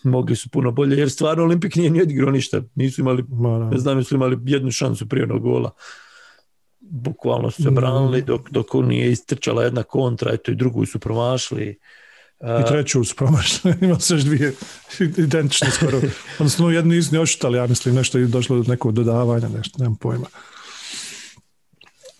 [0.05, 3.25] mogli su puno bolje, jer stvarno Olimpik nije ni odigrao ništa, nisu imali,
[3.71, 5.71] ne znam, li imali jednu šansu prije onog gola.
[6.97, 7.75] Bukvalno su se Mm.
[7.75, 11.79] branili dok, dok nije istrčala jedna kontra, eto i drugu su promašili.
[12.61, 14.55] I treću su promašili, ima se još dvije
[15.19, 16.01] identične skoro.
[16.39, 19.97] Odnosno, jednu nisu ni očitali, ja mislim, nešto je došlo do nekog dodavanja, nešto, nemam
[19.97, 20.27] pojma.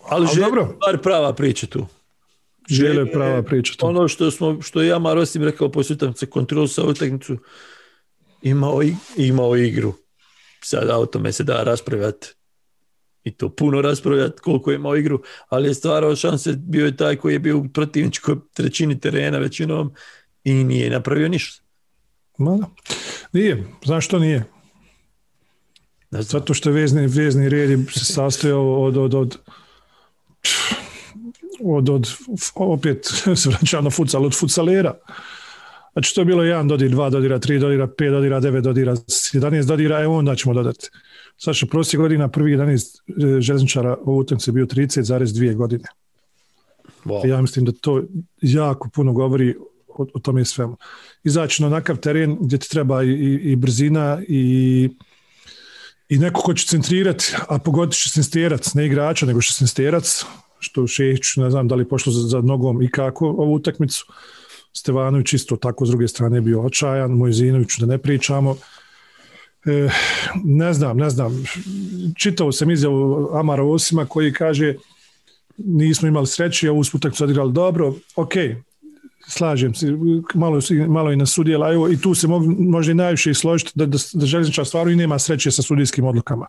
[0.09, 0.75] ali ali dobro.
[0.81, 1.85] stvar prava priča tu.
[2.69, 3.87] Želje je prava priča tu.
[3.87, 7.37] Ono što smo što je ja Marosim rekao poslije utakmice kontrol sa utakmicu
[8.41, 8.81] imao
[9.17, 9.93] imao igru.
[10.63, 12.27] Sad o tome se da raspravljati
[13.25, 17.15] i to puno raspravljati koliko je imao igru, ali je stvarao šanse, bio je taj
[17.15, 19.93] koji je bio u protivničkoj trećini terena većinom
[20.43, 21.63] i nije napravio ništa.
[22.37, 22.65] Ma da.
[23.31, 24.43] Nije, znaš što nije?
[26.09, 26.23] Znam.
[26.23, 29.37] Zato što vezni, vezni red se sastojao od, od, od,
[31.63, 32.07] od, od,
[32.55, 33.05] opet
[33.41, 34.93] se vraćam na futsal, od futsalera.
[35.93, 39.65] Znači to je bilo 1 dodir, 2 dodira, 3 dodira, 5 dodira, 9 dodira, 11
[39.65, 40.89] dodira, evo onda ćemo dodati.
[41.37, 45.85] Sad što prosjek godina prvi 11 železničara u utakmici bio 30,2 godine.
[47.05, 47.27] Wow.
[47.27, 48.03] Ja mislim da to
[48.41, 49.55] jako puno govori
[49.87, 50.77] o, o tome svemu.
[51.23, 54.89] Izaći na onakav teren gdje ti treba i, i, i brzina i,
[56.09, 60.25] i neko ko će centrirati, a pogoditi šestnesterac, ne igrača, nego šestnesterac,
[60.59, 64.05] što Šehić, ne znam da li pošlo za, za nogom i kako ovu utakmicu.
[64.73, 68.55] Stevanović isto tako s druge strane bio očajan, Mojzinović da ne pričamo.
[69.65, 69.89] E,
[70.43, 71.45] ne znam, ne znam.
[72.17, 74.75] Čitao sam izjavu Amara Osima koji kaže
[75.57, 78.33] nismo imali sreće, ovu smo utakmicu odigrali dobro, ok,
[79.27, 79.87] slažem se,
[80.33, 83.85] malo, malo i na sudjela, evo i tu se mogu, možda i najviše složiti da,
[83.85, 86.47] da, da željezničar stvarno i nema sreće sa sudijskim odlukama.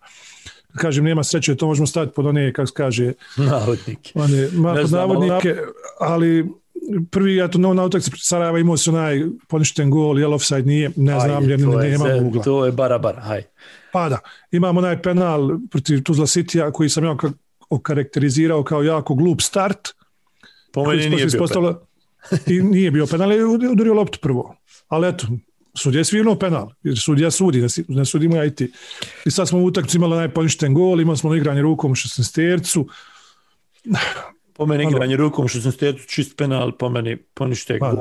[0.76, 3.98] Kažem, nema sreće, to možemo staviti pod one, kako se kaže, Navodnik.
[4.14, 5.56] one, ma, pod navodnike,
[6.00, 6.46] ali
[7.10, 10.90] prvi, ja to na utakmici protiv Sarajeva imao se onaj poništen gol, jel offside nije,
[10.96, 12.42] ne znam, Ajde, jer nema ugla.
[12.42, 13.42] To je bara bara, haj.
[13.92, 14.18] Pa da,
[14.52, 17.32] imamo onaj penal protiv Tuzla Citya koji sam ja ka-
[17.70, 19.88] okarakterizirao kao jako glup start,
[20.72, 21.80] Po meni se nije bio ispostavilo-
[22.46, 24.56] I nije bio penal, je udario loptu prvo.
[24.88, 25.26] Ali eto,
[25.74, 28.72] sudija je svirnuo penal, jer sudija sudi, ne, sudimo ja i ti.
[29.24, 31.94] I sad smo u utakmici imali onaj poništen gol, imali smo ono igranje rukom u
[31.94, 32.88] 16 tercu.
[34.56, 37.94] Po meni Ono- igranje rukom što sam stetu čist penal, po meni ponište Pa.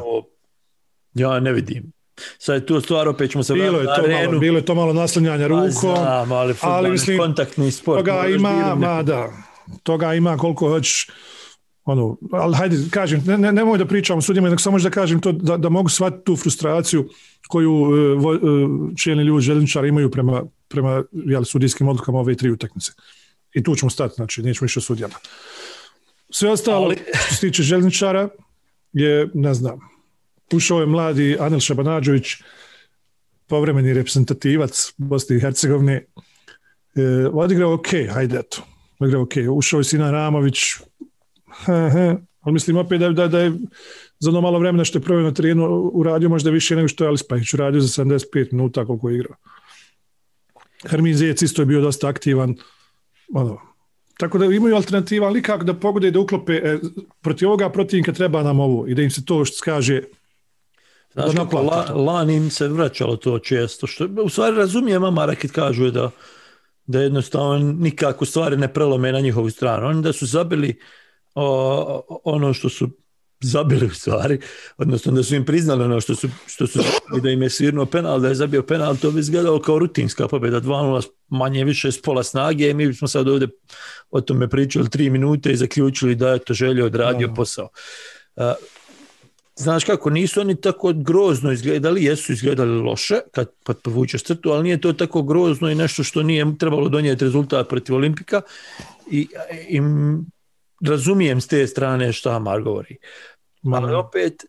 [1.14, 1.92] Ja ne vidim.
[2.38, 4.40] Sad je tu stvar, opet ćemo se Bilo je, to na malo, arenu.
[4.40, 5.72] bilo je to malo naslanjanja Pa rukom.
[5.72, 8.00] znam, ali, ali mislim, kontaktni sport.
[8.00, 9.30] Toga ima, ma da,
[9.84, 11.10] toga ima koliko hoćeš.
[11.84, 15.22] Ono, ali hajde, kažem, ne, ne, nemoj da pričam o sudijama, nego samo da kažem
[15.22, 17.10] to da, da mogu shvatiti tu frustraciju
[17.48, 22.92] koju e, e, čelni ljudi željezničari imaju prema, prema jel, sudijskim odlukama ove tri utakmice.
[23.54, 25.16] I tu ćemo stati, znači nećemo više o sudijama.
[26.38, 28.30] Sve ostalo, Ali- što se tiče željezničara,
[28.94, 29.80] je, ne znam,
[30.54, 32.36] ušao je mladi Anel Šabanađović,
[33.48, 35.94] povremeni reprezentativac Bosne i Hercegovine,
[36.96, 37.02] e,
[37.34, 38.64] odigrao ok, hajde eto,
[39.00, 40.60] odigrao ok, ušao je Sinan Ramović,
[41.66, 43.52] he, he, ali mislim opet da, da, da je
[44.20, 47.08] za ono malo vremena što je proveo na terenu uradio možda više nego što je
[47.08, 49.36] Alispahić uradio za 75 minuta koliko je igrao.
[50.90, 52.56] Hermin Zec isto je bio dosta aktivan,
[53.34, 53.75] ono,
[54.18, 56.80] tako da imaju alternativa, ali kako da pogode i da uklope e,
[57.22, 60.02] protiv ovoga protivnika treba nam ovo i da im se to što kaže
[61.16, 65.36] Znaš da kako, la, lani im se vraćalo to često, što u stvari razumijem Amara
[65.36, 66.12] kad kažu da,
[66.86, 69.88] da jednostavno nikako stvari ne prelome na njihovu stranu.
[69.88, 70.80] Oni da su zabili
[71.36, 72.90] o, ono što su
[73.42, 74.40] zabili u stvari,
[74.78, 76.80] odnosno da su im priznali ono što su, što su
[77.24, 80.62] da im je svirnuo penal, da je zabio penal, to bi izgledalo kao rutinska pobjeda,
[80.62, 82.70] 2-0 manje više s pola snage.
[82.70, 83.48] I mi bismo sad ovdje
[84.10, 87.70] o tome pričali tri minute i zaključili da je to želio odradio posao.
[89.58, 94.64] Znaš kako, nisu oni tako grozno izgledali, jesu izgledali loše kad, kad povučeš crtu, ali
[94.64, 98.42] nije to tako grozno i nešto što nije trebalo donijeti rezultat protiv Olimpika.
[99.12, 99.28] I,
[99.70, 99.82] i
[100.82, 102.98] razumijem s te strane šta Amar govori.
[103.74, 104.46] Ali opet,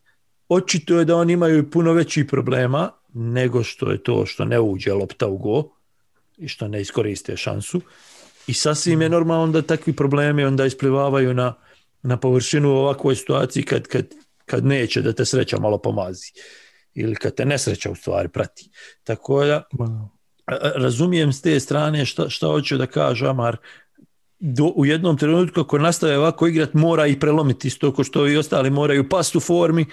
[0.49, 4.93] očito je da oni imaju puno većih problema nego što je to što ne uđe
[4.93, 5.69] lopta u go
[6.37, 7.81] i što ne iskoriste šansu.
[8.47, 11.53] I sasvim je normalno da takvi problemi onda isplivavaju na,
[12.01, 14.05] na površinu u ovakvoj situaciji kad, kad,
[14.45, 16.31] kad neće da te sreća malo pomazi
[16.93, 18.69] ili kad te nesreća u stvari prati.
[19.03, 19.63] Tako da
[20.75, 23.57] razumijem s te strane šta, šta hoću da kaže Amar
[24.39, 28.37] do, u jednom trenutku ako nastave ovako igrat mora i prelomiti isto ko što i
[28.37, 29.85] ostali moraju past u formi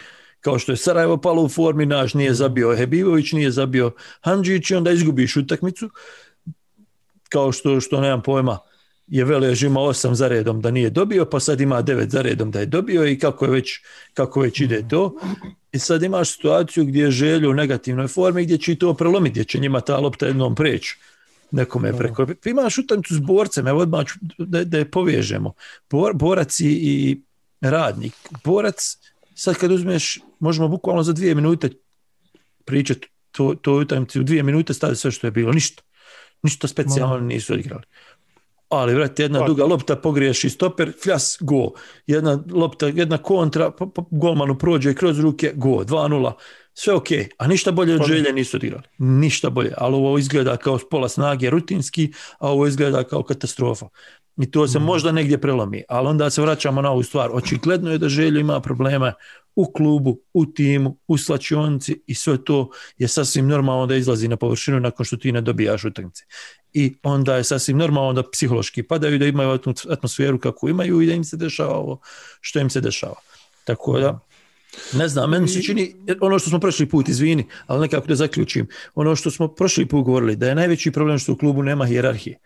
[0.45, 4.75] kao što je Sarajevo palo u formi, naš nije zabio Hebivović, nije zabio Handžić i
[4.75, 5.91] onda izgubiš utakmicu.
[7.29, 8.59] Kao što, što nemam pojma
[9.07, 12.51] je Velež ima osam za redom da nije dobio, pa sad ima devet za redom
[12.51, 13.71] da je dobio i kako, je već,
[14.15, 15.15] kako već ide to.
[15.73, 19.33] I sad imaš situaciju gdje je želju u negativnoj formi gdje će i to prelomiti,
[19.33, 20.97] gdje će njima ta lopta jednom preći
[21.55, 22.27] nekome preko.
[22.45, 25.53] Imaš utakmicu s borcem, evo odmah ću da, da je povežemo.
[25.91, 27.21] Bor, borac i, i
[27.61, 28.15] radnik.
[28.45, 28.99] Borac,
[29.35, 31.71] sad kad uzmeš, možemo bukvalno za dvije minute
[32.65, 35.83] pričati to, to utakmicu, u dvije minute staviti sve što je bilo, ništa.
[36.43, 37.83] Ništa specijalno nisu odigrali.
[38.69, 39.47] Ali, vrati, jedna pa.
[39.47, 41.71] duga lopta pogriješi stoper, fljas, go.
[42.07, 43.73] Jedna lopta, jedna kontra,
[44.11, 46.33] golmanu prođe kroz ruke, go, 2-0.
[46.75, 47.07] Sve ok,
[47.39, 48.85] a ništa bolje od želje nisu odigrali.
[48.99, 53.89] Ništa bolje, ali ovo izgleda kao pola snage rutinski, a ovo izgleda kao katastrofa.
[54.37, 54.83] I to se mm.
[54.83, 57.31] možda negdje prelomi, ali onda se vraćamo na ovu stvar.
[57.33, 59.13] Očigledno je da želju ima probleme
[59.57, 64.37] u klubu, u timu, u slačionici i sve to je sasvim normalno da izlazi na
[64.37, 66.25] površinu nakon što ti ne dobijaš utakmice.
[66.73, 69.59] I onda je sasvim normalno da psihološki padaju, da imaju
[69.89, 72.01] atmosferu kako imaju i da im se dešava ovo
[72.41, 73.21] što im se dešava.
[73.65, 74.19] Tako da,
[74.93, 78.69] ne znam, meni se čini, ono što smo prošli put, izvini, ali nekako da zaključim,
[78.95, 82.39] ono što smo prošli put govorili, da je najveći problem što u klubu nema hijerarhije.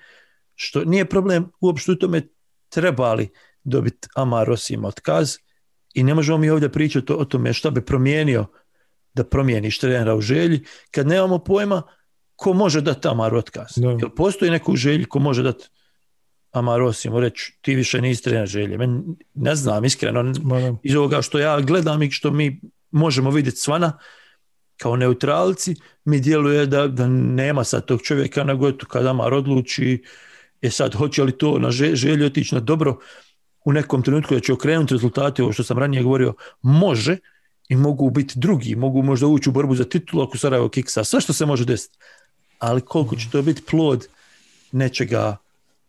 [0.55, 2.29] Što nije problem uopšte u tome
[2.69, 3.29] trebali
[3.65, 5.37] dobiti Amar Osim otkaz,
[5.95, 8.47] i ne možemo mi ovdje pričati o tome šta bi promijenio
[9.15, 11.83] da promijeniš trenera u želji, kad nemamo pojma
[12.37, 13.77] ko može dati Amar otkaz.
[13.77, 13.91] No.
[13.91, 15.69] Jel postoji neko u želji ko može dati
[16.53, 18.79] Amar osim reći ti više nisi trener želje.
[18.79, 20.79] Men, ne znam, iskreno, no.
[20.83, 23.99] iz ovoga što ja gledam i što mi možemo vidjeti svana,
[24.77, 30.03] kao neutralci, mi djeluje da, da nema sad tog čovjeka, nego eto kad Amar odluči,
[30.63, 32.99] je sad hoće li to na želju otići na dobro,
[33.65, 37.19] u nekom trenutku da će okrenuti rezultate, ovo što sam ranije govorio, može
[37.69, 41.21] i mogu biti drugi, mogu možda ući u borbu za titulu ako Sarajevo kiksa, sve
[41.21, 41.99] što se može desiti.
[42.59, 44.07] Ali koliko će to biti plod
[44.73, 45.37] nečega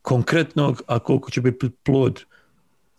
[0.01, 2.23] konkretnog, a koliko će biti plod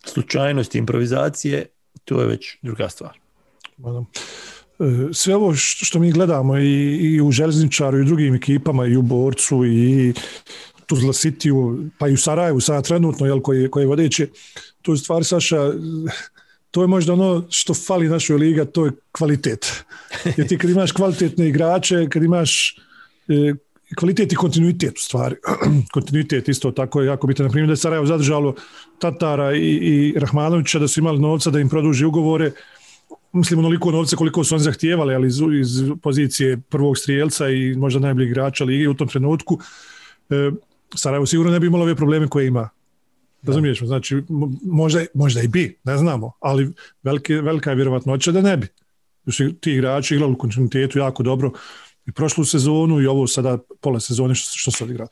[0.05, 1.65] slučajnosti, improvizacije,
[2.05, 3.17] to je već druga stvar.
[3.79, 8.95] E, sve ovo što mi gledamo i, i u Železničaru i u drugim ekipama i
[8.95, 10.13] u Borcu i
[10.85, 14.27] Tuzla Cityu, pa i u Sarajevu sada trenutno, jel, koji, koji je vodeći,
[14.81, 15.71] to je stvar, Saša,
[16.71, 19.83] to je možda ono što fali našoj liga, to je kvalitet.
[20.37, 22.77] Jer ti kad imaš kvalitetne igrače, kad imaš
[23.27, 23.53] e,
[23.95, 25.35] kvalitet i kontinuitet u stvari.
[25.93, 27.45] kontinuitet isto tako je jako bitan.
[27.45, 28.55] Na primjer da je Sarajevo zadržalo
[28.99, 32.51] Tatara i, i Rahmanovića da su imali novca da im produži ugovore,
[33.33, 37.99] mislim onoliko novca koliko su oni zahtijevali, ali iz, iz pozicije prvog strijelca i možda
[37.99, 39.59] najboljeg igrača lige u tom trenutku.
[40.29, 40.51] E,
[40.95, 42.69] Sarajevo sigurno ne bi imalo ove probleme koje ima.
[43.43, 43.83] Razumiješ?
[43.83, 44.21] Znači,
[44.63, 46.73] možda, možda i bi, ne znamo, ali
[47.03, 48.67] velike, velika je vjerovatnoća da ne bi.
[49.59, 51.51] Ti igrači igrali u kontinuitetu jako dobro
[52.11, 55.09] i prošlu sezonu i ovo sada pola sezone što, što se odigrali.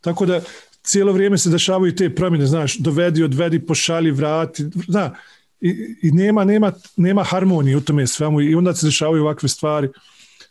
[0.00, 0.40] Tako da
[0.82, 5.14] cijelo vrijeme se dešavaju te promjene, znaš, dovedi, odvedi, pošalji, vrati, zna,
[5.60, 9.88] i, i nema, nema, nema harmonije u tome svemu i onda se dešavaju ovakve stvari.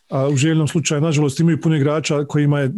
[0.10, 2.72] A u željnom slučaju, nažalost, imaju puno igrača kojima je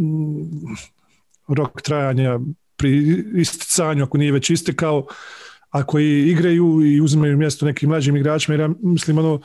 [1.48, 2.40] rok trajanja
[2.76, 5.06] pri isticanju, ako nije već istekao,
[5.70, 9.42] a koji igraju i uzimaju mjesto nekim mlađim igračima, jer ja mislim ono,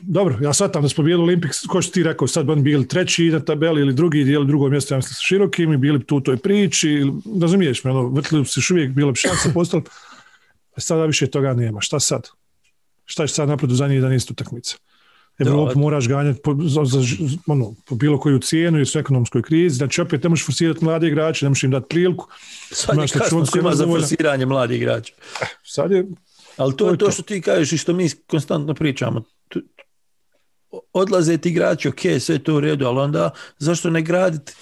[0.00, 2.62] dobro, ja sad tam da smo bili Olympics, ko što ti rekao, sad bi oni
[2.62, 6.04] bili treći na tabeli ili drugi dijeli drugo mjesto, ja mislim, sa širokim i bili
[6.04, 7.06] tu u toj priči,
[7.40, 9.82] razumiješ me, ono, vrtili se još uvijek, bilo bi šanse postali,
[10.76, 12.28] a sada više toga nema, šta sad?
[13.04, 14.76] Šta će sad napraviti u zadnjih 11 utakmica?
[15.38, 16.98] Evropu moraš ganjati po, za, za,
[17.46, 19.76] ono, po bilo koju cijenu i u ekonomskoj krizi.
[19.76, 22.28] Znači, opet ne možeš forsirati mlade igrače, ne možeš im dati priliku.
[22.70, 25.14] Sad je kasno svima za forsiranje mladih igrača.
[25.64, 26.06] Sad je...
[26.56, 27.10] Ali to, to je to.
[27.10, 29.22] što ti kažeš i što mi konstantno pričamo.
[30.92, 34.52] Odlaze ti igrači, ok, sve to u redu, ali onda zašto ne graditi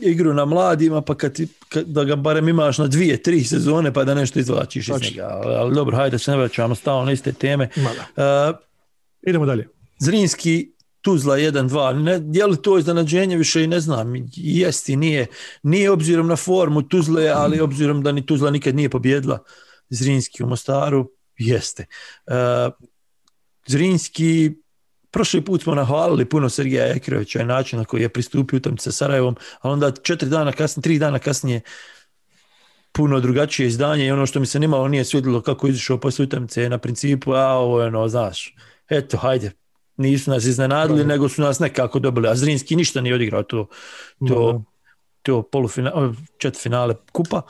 [0.00, 3.92] igru na mladima, pa kad, ti, kad da ga barem imaš na dvije, tri sezone,
[3.92, 5.40] pa da nešto izvlačiš iz njega.
[5.44, 7.68] Ali, dobro, hajde se ne vraćamo stalno na iste teme.
[7.76, 8.56] Uh,
[9.26, 9.68] Idemo dalje.
[9.98, 13.64] Zrinski Tuzla 1-2, ne, je li to iznenađenje više?
[13.64, 15.26] I ne znam, jesti, nije,
[15.62, 19.38] nije obzirom na formu Tuzle, ali obzirom da ni Tuzla nikad nije pobjedila
[19.90, 21.86] Zrinski u Mostaru, jeste.
[22.26, 22.34] Uh,
[23.66, 24.50] Zrinski
[25.10, 28.92] prošli put smo nahvalili puno Sergeja Ekrovića i način na koji je pristupio utakmici sa
[28.92, 31.60] Sarajevom, a onda četiri dana kasnije, tri dana kasnije
[32.92, 36.68] puno drugačije izdanje i ono što mi se nimalo nije svidjelo kako izišao poslije utakmice
[36.68, 38.54] na principu, a ovo je ono, znaš,
[38.88, 39.52] eto, hajde,
[39.96, 43.66] nisu nas iznenadili, nego su nas nekako dobili, a Zrinski ništa nije odigrao to,
[44.28, 44.62] to,
[45.22, 47.42] to polufinale, četvrtfinale kupa.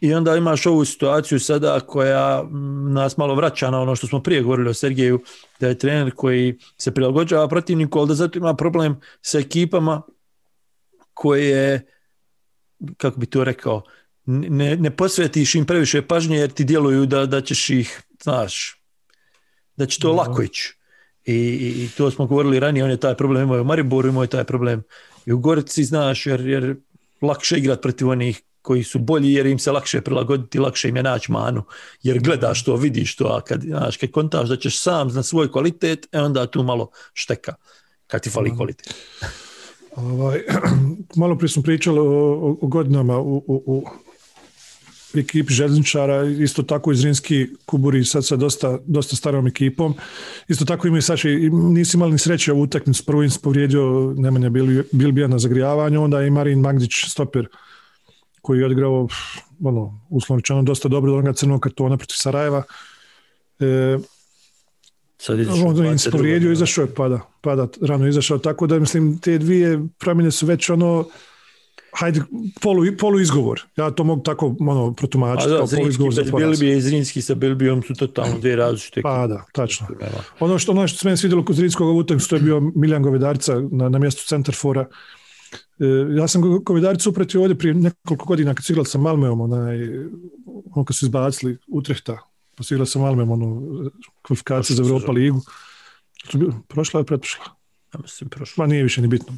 [0.00, 2.44] I onda imaš ovu situaciju sada koja
[2.92, 5.22] nas malo vraća na ono što smo prije govorili o Sergeju,
[5.60, 10.02] da je trener koji se prilagođava protivniku, ali da zato ima problem sa ekipama
[11.14, 11.86] koje,
[12.96, 13.82] kako bi to rekao,
[14.26, 18.82] ne, ne posvetiš im previše pažnje jer ti djeluju da, da ćeš ih, znaš,
[19.76, 20.14] da će to no.
[20.14, 20.76] lako ići.
[21.24, 24.28] I, I, to smo govorili ranije, on je taj problem imao u Mariboru, imao je
[24.28, 24.82] taj problem
[25.26, 26.76] i u Gorici, znaš, jer, jer
[27.20, 31.02] lakše igrat protiv onih koji su bolji jer im se lakše prilagoditi, lakše im je
[31.02, 31.62] naći manu,
[32.02, 35.50] jer gledaš to, vidiš to, a kad, znaš, kad kontaš da ćeš sam na svoj
[35.52, 37.54] kvalitet, e onda tu malo šteka,
[38.06, 38.94] kad ti fali kvalitet.
[39.96, 40.40] Ovaj,
[41.20, 43.84] malo prije smo pričali o, o godinama u, u, u
[45.14, 49.94] ekipi željezničara, isto tako i Zrinski kuburi sad sa dosta, dosta starom ekipom.
[50.48, 54.50] Isto tako imaju Saši, nisi imali ni sreće u utakmicu, prvo im se povrijedio Nemanja
[54.50, 57.48] bil, bio na zagrijavanju, onda i Marin Magdić stoper
[58.44, 59.08] koji je odigrao
[59.64, 62.62] ono, uslovno dosta dobro do onoga crnog kartona protiv Sarajeva.
[63.60, 63.98] E,
[65.18, 69.80] Sad im se povrijedio, izašao je pada, pada, rano izašao, tako da mislim te dvije
[69.98, 71.04] promjene su već ono
[71.94, 72.20] hajde,
[72.60, 73.62] polu, polu izgovor.
[73.76, 76.60] Ja to mogu tako ono, protumačiti kao polu izgovor za poraz.
[76.60, 79.02] Bilbi i Zrinski sa Bilbijom su totalno dvije različite.
[79.02, 79.86] Pa da, tačno.
[80.40, 83.62] Ono što, ono što se meni svidjelo kod Zrinskog utakmice, to je bio Miljan Govedarca
[83.70, 84.80] na, na mjestu centarfora.
[84.80, 84.86] E,
[86.16, 89.78] ja sam Govedaricu upretio ovdje prije nekoliko godina kad igrali sa Malmeom, onaj,
[90.74, 92.18] ono kad su izbacili Utrehta,
[92.54, 93.62] pa su igrali sa Malmeom, ono,
[94.22, 95.40] kvalifikacije za Europa ligu.
[96.68, 97.44] Prošla je pretprošla.
[97.94, 98.64] Ja mislim prošla.
[98.64, 99.36] Ma nije više ni bitno.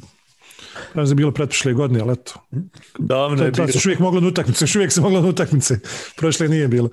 [0.95, 2.33] Ja znam bilo pretprošle godine, ali eto.
[2.99, 3.67] Davno je bilo.
[3.67, 5.79] još uvijek moglo na utakmice, još uvijek se moglo na utakmice.
[6.17, 6.89] Prošle nije bilo.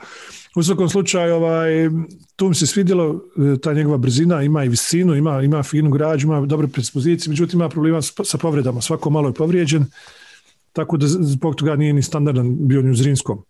[0.55, 1.89] U svakom slučaju, ovaj,
[2.37, 6.27] tu mi se svidjelo e, ta njegova brzina, ima i visinu, ima, ima finu građu,
[6.27, 8.81] ima dobre predispozicije, međutim ima problema sa povredama.
[8.81, 9.87] Svako malo je povrijeđen,
[10.73, 13.43] tako da zbog toga nije ni standardan bio ni u Zrinskom.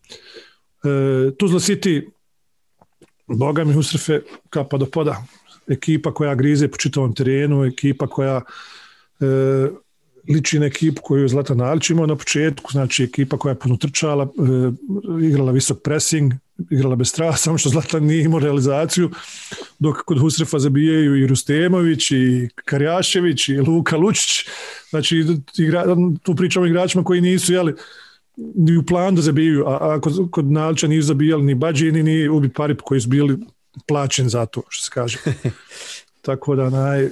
[0.85, 2.09] E, Tuzla City,
[3.27, 5.25] boga mi Husrefe, kapa do poda.
[5.69, 8.40] Ekipa koja grize po čitavom terenu, ekipa koja
[9.21, 9.27] e,
[10.29, 13.77] liči na ekipu koju je Zlatan Alić imao na početku, znači ekipa koja je puno
[13.77, 16.33] trčala, e, igrala visok pressing,
[16.71, 19.11] igrala bez straha, samo što Zlatan nije imao realizaciju,
[19.79, 24.49] dok kod Husrefa zabijaju i Rustemović, i Karjašević, i Luka Lučić,
[24.90, 25.25] znači
[25.59, 25.85] igra,
[26.23, 27.75] tu pričamo o igračima koji nisu, jeli,
[28.37, 32.29] ni u planu da zabijaju, a, a kod, kod Nalića nisu zabijali ni Bađini, ni
[32.29, 33.38] Ubi Parip koji su bili
[33.88, 35.19] plaćeni za to, što se kaže.
[36.27, 37.09] Tako da naj,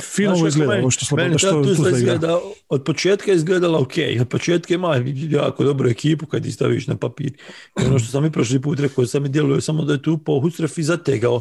[0.00, 4.74] fino znači, izgleda ovo što Sloboda što, što izgleda, od početka izgledala ok, od početka
[4.74, 4.96] ima
[5.30, 7.32] jako dobru ekipu kad ih staviš na papir.
[7.80, 10.18] I ono što sam i prošli put rekao, sam mi djeluje samo da je tu
[10.18, 11.40] po Hustref i zategao,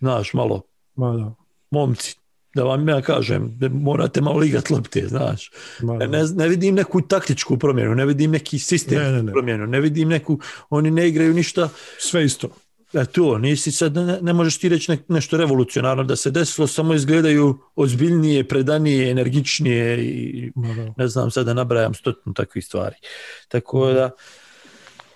[0.00, 0.62] znaš, malo,
[0.96, 1.34] Ma da.
[1.70, 2.16] momci,
[2.54, 5.50] da vam ja kažem, morate malo ligat lopte, znaš.
[5.82, 10.08] Ne, ne, vidim neku taktičku promjenu, ne vidim neki sistem ne, ne, promjenu, ne vidim
[10.08, 10.38] neku,
[10.70, 11.68] oni ne igraju ništa.
[11.98, 12.48] Sve isto.
[12.92, 16.94] E to, nisi sad, ne, ne možeš ti reći nešto revolucionarno da se desilo, samo
[16.94, 20.52] izgledaju ozbiljnije, predanije, energičnije i
[20.96, 22.96] ne znam sad da nabrajam stotnu takvih stvari.
[23.48, 24.10] Tako da,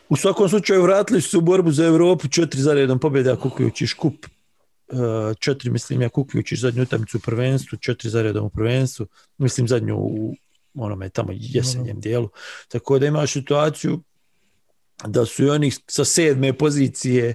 [0.08, 4.26] u svakom slučaju vratili su u borbu za Europu četiri za redom pobjeda kukujući škup.
[4.88, 4.94] E,
[5.38, 9.06] četiri, mislim ja kukujući zadnju utakmicu u prvenstvu, četiri za redom u prvenstvu,
[9.38, 10.34] mislim zadnju u
[10.74, 12.28] onome tamo jesenjem dijelu.
[12.68, 14.00] Tako da imaš situaciju
[15.06, 17.34] da su i oni sa sedme pozicije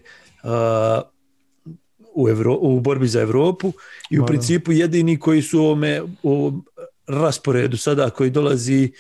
[2.15, 3.73] u, Evro, u borbi za Europu
[4.09, 6.61] i u principu jedini koji su ovome, u
[7.07, 8.91] rasporedu sada koji dolazi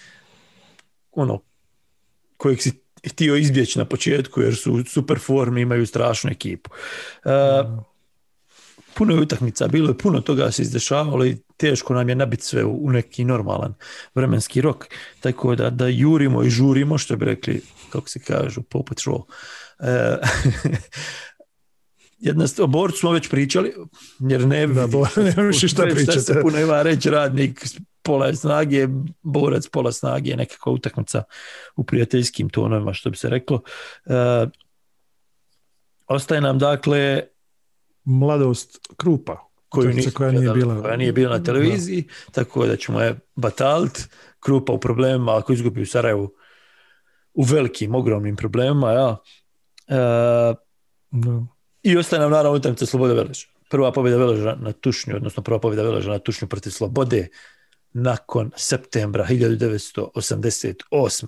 [1.11, 1.41] ono
[2.37, 2.71] kojeg si
[3.07, 6.69] htio izbjeći na početku jer su super formi, imaju strašnu ekipu.
[8.93, 12.63] puno je utakmica, bilo je puno toga se izdešavalo i teško nam je nabiti sve
[12.63, 13.73] u, neki normalan
[14.15, 14.85] vremenski rok.
[15.19, 19.21] Tako da, da jurimo i žurimo, što bi rekli, kako se kažu, po patrol.
[22.19, 23.73] jedna o borcu smo već pričali,
[24.19, 24.99] jer ne da, bo,
[25.37, 26.19] ne šta pričati.
[26.19, 27.65] se puno ima reći radnik
[28.01, 28.87] pola snage,
[29.21, 31.23] borac pola snage, nekakva utakmica
[31.75, 33.61] u prijateljskim tonovima, što bi se reklo.
[34.05, 34.47] E,
[36.07, 37.23] ostaje nam dakle
[38.03, 43.19] mladost Krupa koju koja nije bila koja nije bila na televiziji, tako da ćemo je
[43.35, 43.99] batalt,
[44.39, 46.33] Krupa u problemima, ako izgubi u Sarajevu
[47.33, 49.17] u velikim, ogromnim problemima, ja.
[49.87, 49.95] E,
[51.11, 51.58] da.
[51.89, 53.47] I ostaje nam naravno utakmica Sloboda Veleša.
[53.69, 57.27] prva pobjeda Veleža na Tušnju, odnosno prva pobjeda Veleža na Tušnju protiv Slobode
[57.93, 61.27] nakon septembra 1988.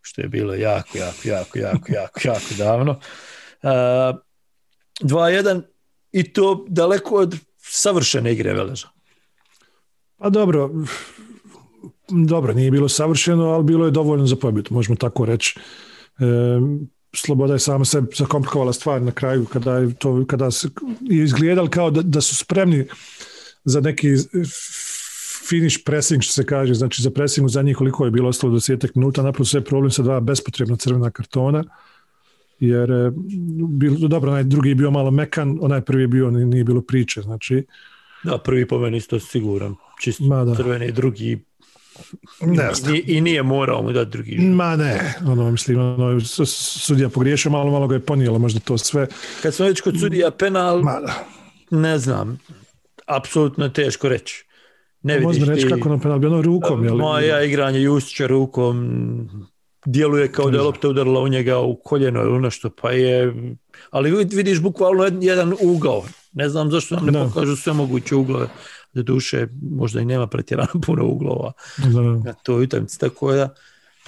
[0.00, 3.00] Što je bilo jako, jako, jako, jako, jako, jako davno.
[3.62, 3.68] Uh,
[5.00, 5.62] 2-1
[6.12, 8.88] i to daleko od savršene igre Veleža.
[10.16, 10.70] Pa dobro,
[12.08, 15.58] dobro, nije bilo savršeno, ali bilo je dovoljno za pobjedu, možemo tako reći.
[16.18, 16.24] E,
[17.14, 20.68] Sloboda je sama se zakomplikovala stvar na kraju kada je to kada se
[21.00, 22.86] je izgledalo kao da, da su spremni
[23.64, 24.08] za neki
[25.48, 28.58] finish pressing što se kaže, znači za pressing za njih koliko je bilo ostalo do
[28.58, 31.64] 10 minuta, napravo sve problem sa dva bespotrebna crvena kartona
[32.60, 33.12] jer e,
[33.68, 37.22] bilo, dobro, onaj drugi je bio malo mekan, onaj prvi je bio, nije bilo priče,
[37.22, 37.64] znači
[38.24, 39.74] Da, prvi po meni isto siguran.
[40.18, 40.54] Da.
[40.54, 41.44] crveni, drugi
[42.40, 42.94] ne znam.
[42.94, 44.38] i, i nije morao mu dati drugi.
[44.38, 49.06] Ma ne, ono, mislim, ono, sudija pogriješio, malo, malo ga je ponijelo, možda to sve.
[49.42, 51.00] Kad smo već kod sudija penal, Ma
[51.70, 52.38] ne znam,
[53.06, 54.44] apsolutno je teško reći.
[55.02, 56.96] Ne vidiš Možda reći ti- kako na penal bio, ono rukom, jel?
[56.96, 58.88] Moja igranje Justića rukom
[59.86, 63.34] djeluje kao da je lopta udarila u njega u koljeno ili nešto, pa je...
[63.90, 66.02] Ali vid- vidiš bukvalno jed- jedan ugao.
[66.32, 68.48] Ne znam zašto nam ne pokažu sve moguće uglove.
[68.94, 71.52] Do duše, možda i nema pretjerano puno uglova
[72.24, 73.54] na toj utakmici, tako da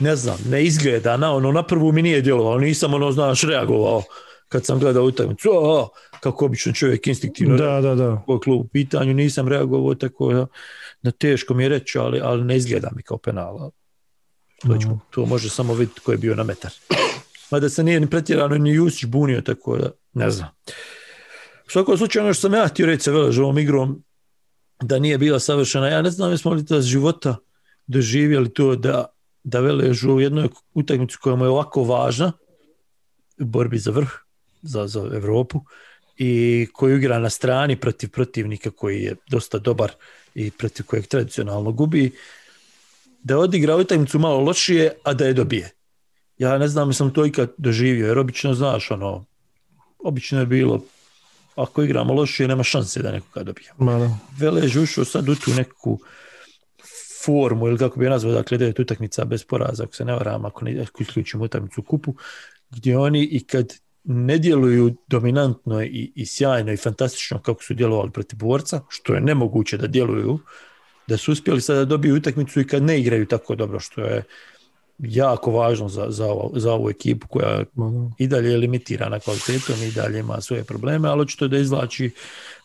[0.01, 4.03] ne znam, ne izgleda, na ono, na prvu mi nije djelovalo, nisam ono, znaš, reagovao
[4.49, 5.49] kad sam gledao utakmicu,
[6.21, 8.25] kako obično čovjek instinktivno Da, da, da.
[8.27, 10.47] u klub u pitanju, nisam reagovao tako da,
[11.03, 13.71] da teško mi je reći, ali, ali ne izgleda mi kao penala.
[14.63, 16.71] To, ću, to može samo vidjeti ko je bio na metar.
[17.51, 20.49] Mada se nije ni pretjerano ni Jusić bunio, tako da ne znam.
[21.67, 24.03] U svakom slučaju ono što sam ja htio reći sa Veležovom igrom,
[24.81, 27.37] da nije bila savršena, ja ne znam jesmo li to života
[27.87, 29.07] doživjeli to da,
[29.45, 32.33] da Veležu u jednoj utakmici koja mu je ovako važna,
[33.41, 34.09] u borbi za vrh,
[34.63, 35.61] za, za Evropu,
[36.19, 39.93] i koju igra na strani protiv protivnika koji je dosta dobar
[40.35, 42.11] i protiv kojeg tradicionalno gubi,
[43.23, 45.71] da odigra utakmicu malo lošije, a da je dobije.
[46.39, 49.25] Ja ne znam sam to ikad doživio, jer obično znaš, ono,
[49.99, 50.85] obično je bilo,
[51.57, 53.73] ako igramo lošije, nema šanse da nekoga dobije.
[53.79, 54.19] Ma da.
[54.39, 55.99] Velež ušao sad u tu neku
[57.25, 60.45] formu, ili kako bi je nazvao, dakle, devet utakmica bez poraza, ako se ne varam,
[60.45, 62.15] ako, ne, ako isključimo utakmicu kupu,
[62.71, 63.73] gdje oni i kad
[64.05, 69.21] ne djeluju dominantno i, i sjajno i fantastično kako su djelovali protiv borca, što je
[69.21, 70.39] nemoguće da djeluju,
[71.07, 74.23] da su uspjeli sada da dobiju utakmicu i kad ne igraju tako dobro, što je
[74.99, 77.65] jako važno za, za, za ovu ekipu koja
[78.19, 82.11] i dalje je limitirana kvalitetom i dalje ima svoje probleme, ali očito da izvlači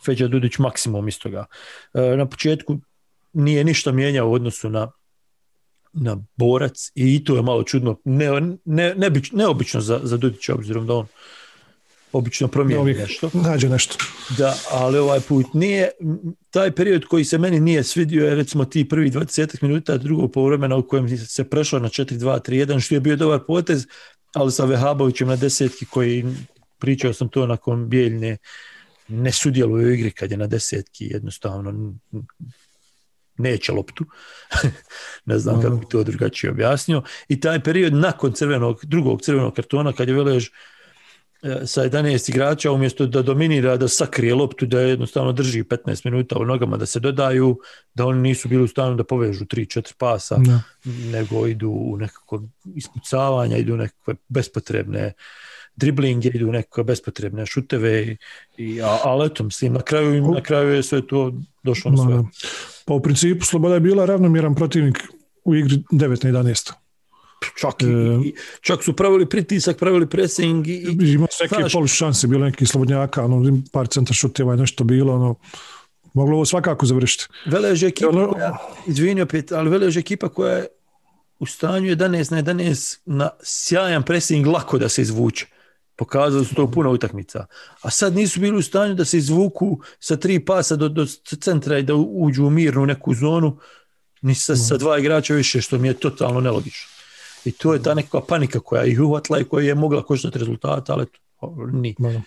[0.05, 1.45] Feđa Dudić maksimum iz toga.
[1.93, 2.77] E, na početku
[3.33, 4.91] nije ništa mijenjao u odnosu na
[5.93, 10.87] na borac i to je malo čudno, ne, ne, nebič, neobično za, za Dudića, obzirom
[10.87, 11.07] da on
[12.13, 13.29] obično promijeni Uvijek nešto.
[13.33, 13.97] nađe nešto.
[14.37, 15.89] Da, ali ovaj put nije,
[16.49, 20.75] taj period koji se meni nije svidio je recimo ti prvi 20 minuta drugog poluvremena
[20.75, 23.87] u kojem se prešlo na 4-2-3-1, što je bio dobar potez,
[24.33, 26.25] ali sa Vehabovićem na desetki koji,
[26.79, 28.37] pričao sam to nakon Bijeljne,
[29.07, 31.93] ne sudjeluje u igri kad je na desetki, jednostavno
[33.37, 34.05] neće loptu.
[35.25, 37.03] ne znam kako bi to drugačije objasnio.
[37.27, 40.49] I taj period nakon crvenog, drugog crvenog kartona, kad je Velež
[41.65, 46.45] sa 11 igrača umjesto da dominira, da sakrije loptu, da jednostavno drži 15 minuta u
[46.45, 47.59] nogama, da se dodaju,
[47.93, 50.61] da oni nisu bili u stanju da povežu 3-4 pasa, Da.
[50.85, 52.43] nego idu u nekako
[52.75, 55.13] ispucavanja, idu u nekakve bespotrebne
[55.75, 58.17] driblinge, idu u nekakve bespotrebne šuteve,
[58.57, 61.33] i, a, ali eto, mislim, na kraju, na kraju je sve to
[61.63, 62.23] došlo na sve.
[62.85, 64.97] Pa u principu Sloboda je bila ravnomjeran protivnik
[65.43, 66.71] u igri 9 na 11.
[67.59, 71.69] Čak, i, E, i, čak su pravili pritisak, pravili pressing i, i Imao su neke
[71.71, 75.35] polu šanse, bilo neki slobodnjaka, ono, par centar šuteva i nešto bilo, ono,
[76.13, 77.27] moglo ovo svakako završiti.
[77.45, 80.67] Velež je ekipa Ono- koja, izvini opet, ali Velež ekipa koja je
[81.39, 85.45] u stanju 11 na 11 na sjajan pressing lako da se izvuče.
[85.95, 87.45] Pokazali su to puno utakmica.
[87.81, 91.05] A sad nisu bili u stanju da se izvuku sa tri pasa do, do
[91.41, 93.57] centra i da uđu u mirnu neku zonu
[94.21, 97.00] ni sa, sa dva igrača više, što mi je totalno nelogično.
[97.45, 100.93] I to je ta nekakva panika koja ih uhvatila i koja je mogla koštati rezultata,
[100.93, 101.05] ali
[101.71, 101.95] ni.
[101.99, 102.21] Da.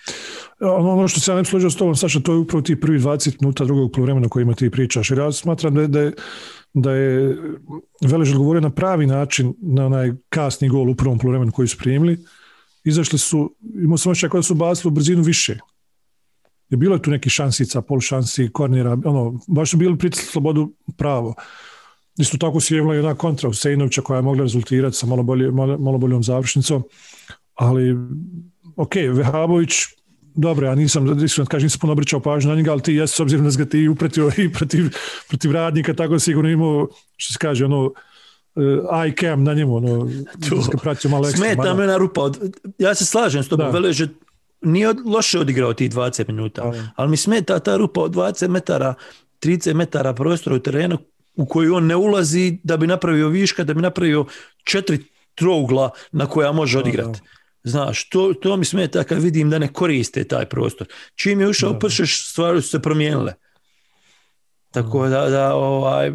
[0.61, 3.37] Ono, što se ja ne složio s tobom, Saša, to je upravo ti prvi 20
[3.41, 5.11] minuta drugog poluvremena o kojima ti pričaš.
[5.11, 6.13] Jer ja smatram da, je- da, je,
[6.75, 7.37] da je
[8.01, 12.19] Velež odgovorio na pravi način na onaj kasni gol u prvom poluvremenu koji su primili.
[12.85, 15.59] Izašli su, imao sam ošćak da su bacili u brzinu više.
[16.69, 20.73] Je bilo je tu neki šansica, pol šansi, kornera, ono, baš su bili pritisli slobodu
[20.97, 21.35] pravo.
[22.19, 25.79] Isto tako se javila ona kontra Usejnovića koja je mogla rezultirati sa malo, bolje, malo,
[25.79, 26.83] malo boljom završnicom,
[27.55, 27.97] ali
[28.77, 29.73] ok, Vehabović
[30.35, 33.21] dobro, ja nisam, iskreno kažem, nisam puno obričao pažnju na njega, ali ti jesi, s
[33.21, 34.85] obzirom da si ga ti upretio i protiv,
[35.29, 37.93] protiv radnika, tako sigurno imao, što se kaže, ono, uh,
[38.93, 40.09] eye cam na njemu, ono,
[40.51, 40.79] To.
[40.79, 41.47] pratio malo ekstra.
[41.47, 42.23] Smeta mada- me na rupa.
[42.23, 42.39] Od,
[42.79, 43.73] ja se slažem s tobom, Da.
[43.73, 44.09] Velež je
[44.63, 46.89] nije od- loše odigrao tih 20 minuta, Da.
[46.97, 48.95] ali mi smeta ta rupa od 20 metara,
[49.41, 50.99] 30 metara prostora u terenu
[51.37, 54.27] u koju on ne ulazi da bi napravio viška, da bi napravio
[54.65, 54.99] četiri
[55.35, 57.21] trougla na koja može odigrati.
[57.63, 60.87] Znaš, to, to mi smeta kad vidim da ne koriste taj prostor.
[61.15, 61.79] Čim je ušao.
[61.79, 63.35] Pršeš, stvari su se promijenile.
[64.71, 66.13] Tako da, da ovaj,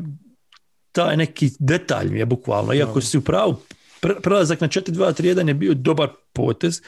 [0.91, 3.61] taj neki detalj mi je bukvalno, iako si u pravu,
[4.01, 6.81] pre- prelazak na 4-2-3-1 je bio dobar potez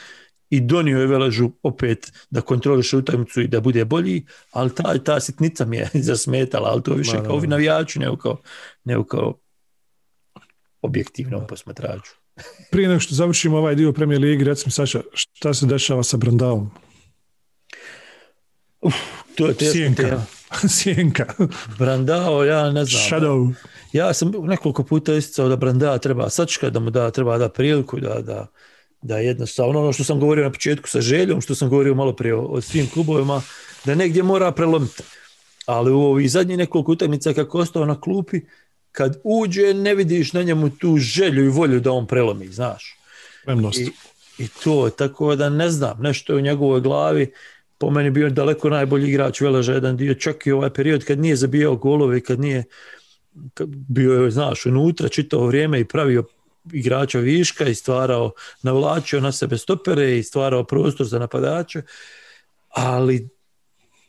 [0.52, 5.20] i donio je Veležu opet da kontroliše utakmicu i da bude bolji, ali ta, ta
[5.20, 7.46] sitnica mi je zasmetala, ali to više Ma, kao da.
[7.46, 8.36] navijači nego kao,
[8.84, 9.38] nego kao
[10.82, 12.12] objektivnom posmatraču.
[12.70, 16.16] Prije nego što završimo ovaj dio Premier Ligi, reci mi Saša, šta se dešava sa
[16.16, 16.70] Brandavom?
[19.36, 20.02] To je teška Sjenka.
[20.02, 20.26] tema.
[20.78, 21.34] Sjenka.
[21.78, 23.02] Brandao, ja ne znam.
[23.02, 23.54] Shadow.
[23.92, 28.00] Ja sam nekoliko puta isticao da Brandao treba sačka, da mu da, treba da priliku,
[28.00, 28.46] da, da,
[29.02, 32.34] da jednostavno ono što sam govorio na početku sa željom, što sam govorio malo prije
[32.34, 33.42] o, svim klubovima,
[33.84, 35.02] da negdje mora prelomiti.
[35.66, 38.40] Ali u ovih zadnjih nekoliko utakmica kako ostao na klupi,
[38.92, 42.96] kad uđe ne vidiš na njemu tu želju i volju da on prelomi, znaš.
[43.80, 43.90] I,
[44.38, 47.32] I to, tako da ne znam, nešto je u njegovoj glavi,
[47.78, 51.36] po meni bio daleko najbolji igrač Veleža jedan dio, čak i ovaj period kad nije
[51.36, 52.64] zabijao golove, kad nije
[53.88, 56.24] bio je, znaš, unutra čitavo vrijeme i pravio
[56.72, 58.32] igrača viška i stvarao,
[58.62, 61.82] navlačio na sebe stopere i stvarao prostor za napadače,
[62.68, 63.28] ali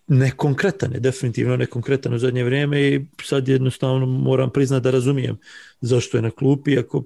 [0.08, 5.38] nekonkretan je, definitivno nekonkretan u zadnje vrijeme i sad jednostavno moram priznati da razumijem
[5.82, 7.04] zašto je na klupi, ako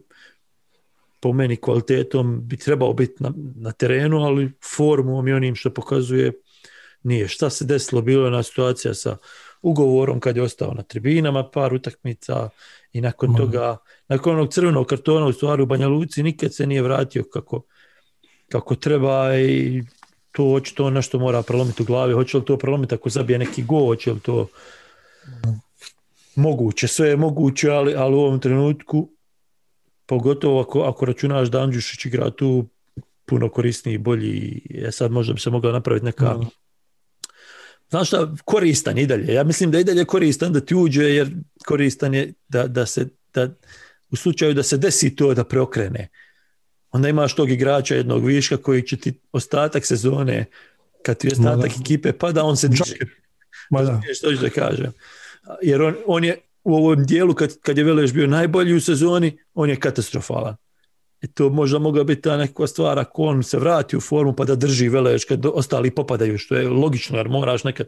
[1.20, 6.32] po meni kvalitetom bi trebao biti na, na terenu, ali formom i onim što pokazuje
[7.04, 7.28] nije.
[7.28, 8.02] Šta se desilo?
[8.02, 9.18] Bilo je ona situacija sa
[9.62, 12.50] ugovorom kad je ostao na tribinama par utakmica
[12.94, 13.78] i nakon toga,
[14.08, 17.62] nakon onog crvenog kartona u stvari u Banja Luci nikad se nije vratio kako,
[18.50, 19.84] kako treba i
[20.32, 22.14] to očito nešto mora prelomiti u glavi.
[22.14, 24.48] Hoće li to prelomiti ako zabije neki gol, hoće li to
[26.36, 29.10] moguće, sve je moguće, ali, ali u ovom trenutku
[30.06, 32.68] pogotovo ako, ako računaš da Andjušić igra tu
[33.26, 36.36] puno korisniji i bolji, je sad možda bi se mogla napraviti neka.
[37.90, 39.34] Znaš šta, koristan i dalje.
[39.34, 41.32] Ja mislim da i dalje koristan da ti uđe, jer
[41.66, 43.50] koristan je da, da se, da,
[44.12, 46.08] u slučaju da se desi to da preokrene.
[46.92, 50.46] Onda imaš tog igrača jednog viška koji će ti ostatak sezone,
[51.02, 51.82] kad ti ostatak Ma da.
[51.82, 52.84] ekipe pada, on se diže.
[52.88, 53.10] Joker.
[53.70, 53.90] Ma da.
[53.90, 54.92] Razumiješ što ću da kažem.
[55.62, 59.38] Jer on, on je u ovom dijelu, kad, kad je Veleš bio najbolji u sezoni,
[59.54, 60.56] on je katastrofalan.
[61.22, 64.46] I to možda mogla biti ta neka stvar ako on se vrati u formu pa
[64.46, 67.88] da drži Veleš kad ostali popadaju, što je logično jer moraš nekad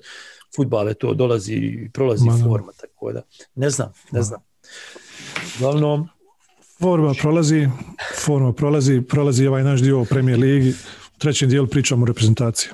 [0.56, 2.44] futbale to dolazi i prolazi Ma da.
[2.44, 3.22] forma, tako da
[3.56, 4.42] ne znam, ne znam.
[5.58, 6.10] Uglavnom,
[6.80, 7.68] Forma prolazi,
[8.16, 10.70] forma prolazi, prolazi ovaj naš dio o Premier Ligi.
[11.16, 12.72] U trećem dijelu pričamo o reprezentaciji.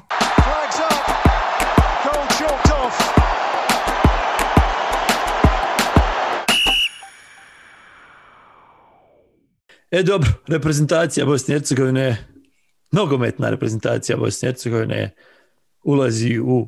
[9.95, 12.17] E dobro, reprezentacija Bosne i Hercegovine,
[12.91, 15.15] nogometna reprezentacija Bosne i Hercegovine
[15.83, 16.67] ulazi u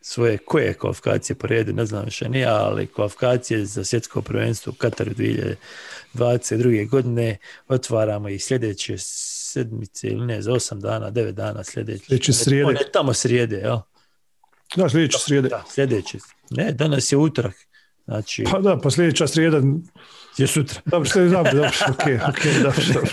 [0.00, 4.78] svoje koje kvalifikacije po redu, ne znam više nije, ali kvalifikacije za svjetsko prvenstvo u
[4.78, 5.10] Kataru
[6.14, 6.88] 2022.
[6.88, 7.36] godine
[7.68, 12.04] otvaramo i sljedeće sedmice ili ne, za osam dana, devet dana sljedeće.
[12.04, 12.68] Sljedeće srijede.
[12.68, 13.78] One tamo srijede, jel?
[14.76, 15.48] Da, sljedeća srijeda.
[15.48, 16.18] Da, sljedeće.
[16.50, 17.54] Ne, danas je utorak.
[18.04, 19.60] Znači, Pa da, pa sljedeća srijeda.
[20.38, 20.80] je sutra.
[20.84, 23.10] Dobro, što je dobro, dobro, okej, okej, dobro, dobro.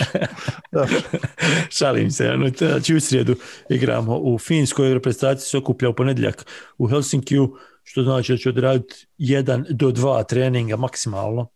[0.72, 0.96] dobro.
[1.78, 3.36] Šalim se, ono, znači u srijedu
[3.70, 6.46] igramo u Finskoj reprezentaciji se okuplja u ponedjeljak
[6.78, 11.48] u Helsinkiju, što znači da će odraditi jedan do dva treninga maksimalno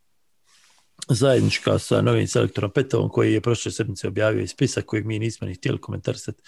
[1.09, 5.47] zajednička sa novim selektorom Petovom koji je prošle sedmice objavio i spisak kojeg mi nismo
[5.47, 6.43] ni htjeli komentarisati.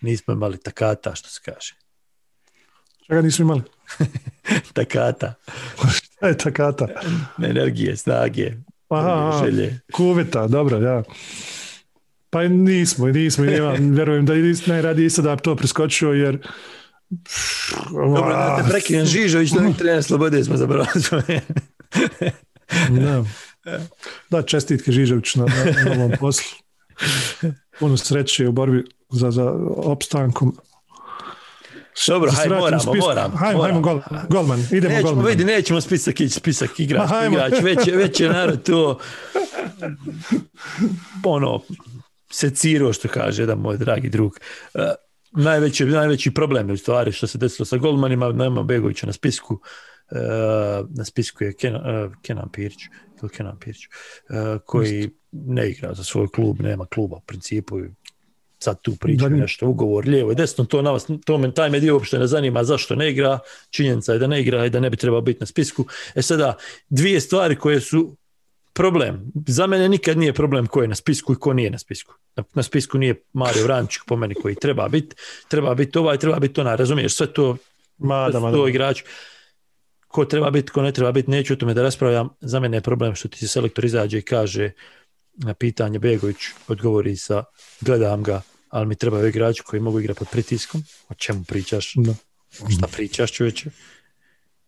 [0.00, 1.81] Nismo imali takata, što se kaže.
[3.06, 3.62] Čega nismo imali?
[4.72, 5.34] Takata,
[5.94, 6.86] Šta je takata?
[7.42, 8.52] energije, snage,
[8.88, 9.80] Aha, želje.
[9.92, 11.02] Kuveta, dobro, ja.
[12.30, 14.34] Pa nismo, nismo, nema, vjerujem da
[14.66, 16.38] najradije isto da to preskočio, jer...
[17.90, 21.04] Dobro, da te prekinem Žižović, novi trener Slobode smo zaboravili.
[22.90, 23.24] Da.
[24.30, 26.58] Da, čestitke Žižević na, na, na ovom poslu.
[27.78, 30.56] Puno sreće u borbi za, za opstankom.
[32.08, 33.36] Dobro, vratimo moramo, moramo.
[33.36, 33.62] Hajmo, moramo.
[33.62, 35.26] hajmo, gol, golman, idemo Nećemo, golman.
[35.26, 37.36] vidi, nećemo spisak ići, spisak igrač, Ma, hajmo.
[37.36, 38.98] igrač, već, je- već je narod to
[41.24, 41.60] ono,
[42.30, 44.32] secirao što kaže jedan moj dragi drug.
[44.74, 44.80] Uh,
[45.32, 49.54] najveći, najveći problem je u stvari što se desilo sa golmanima, nema Begovića na spisku,
[49.54, 50.18] uh,
[50.90, 52.78] na spisku je Kenan, uh, Kenan Pirić,
[53.22, 53.80] ili Kenan Pirić,
[54.66, 57.78] koji ne igra za svoj klub, nema kluba u principu
[58.62, 61.80] sad tu ni- nešto, ugovor lijevo i desno, to, na vas, to me, taj me
[61.80, 63.38] dio uopšte ne zanima zašto ne igra,
[63.70, 65.84] činjenica je da ne igra i da ne bi trebao biti na spisku.
[66.14, 66.56] E sada,
[66.88, 68.16] dvije stvari koje su
[68.72, 69.32] problem.
[69.46, 72.14] Za mene nikad nije problem ko je na spisku i ko nije na spisku.
[72.36, 75.16] Na, na spisku nije Mario Vrančić po meni koji treba biti,
[75.48, 77.56] treba biti ovaj, treba biti onaj, razumiješ, sve to,
[77.98, 79.02] Ma, da, to igrač.
[80.08, 82.28] Ko treba biti, ko ne treba biti, neću o tome da raspravljam.
[82.40, 84.70] Za mene je problem što ti se selektor izađe i kaže
[85.34, 86.36] na pitanje Begović
[86.68, 87.44] odgovori sa
[87.80, 88.42] gledam ga,
[88.72, 90.82] ali mi trebaju igrači koji mogu igrati pod pritiskom.
[91.08, 91.92] O čemu pričaš?
[91.96, 92.14] Da.
[92.76, 93.70] Šta pričaš čovječe?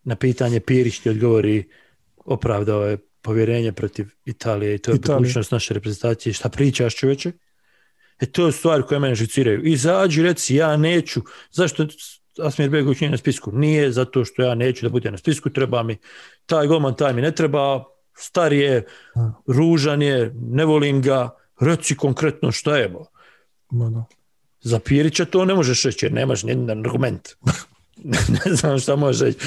[0.02, 1.68] Na pitanje Pirić ti odgovori
[2.16, 6.32] opravdao je povjerenje protiv Italije i to je budućnost naše reprezentacije.
[6.32, 7.32] Šta pričaš čovječe?
[8.20, 9.64] E to je stvari koje mene žiciraju.
[9.64, 11.20] Izađi reci ja neću.
[11.50, 11.86] Zašto
[12.38, 13.52] Asmir Begović nije na spisku?
[13.52, 15.96] Nije zato što ja neću da bude na spisku, treba mi
[16.46, 17.84] taj golman, taj mi ne treba,
[18.16, 18.84] star je,
[19.46, 21.30] ružan je, ne volim ga,
[21.60, 22.88] reci konkretno šta je.
[22.88, 23.13] bo.
[23.70, 24.04] Ma, da.
[24.60, 27.28] Za Pirića to ne možeš reći jer nemaš nijedan argument.
[28.46, 29.38] ne znam šta može reći.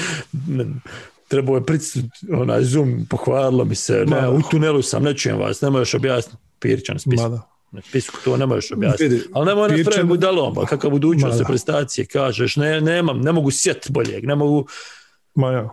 [1.28, 1.96] Trebao je pric,
[2.32, 4.30] onaj Zoom, pohvalilo mi se, ne, Ma.
[4.30, 7.22] u tunelu sam, ne čujem vas, ne možeš objasniti Pirića na spisku.
[7.22, 7.48] Ma, da.
[7.72, 9.04] Na spisku to ne možeš objasniti.
[9.08, 13.32] Vidi, Ali nemoj Pirća- pravi budalom, pa kakav budućnost se prestacije kažeš, ne, nemam, ne
[13.32, 14.66] mogu sjet boljeg, ne mogu,
[15.34, 15.68] Ma, ja.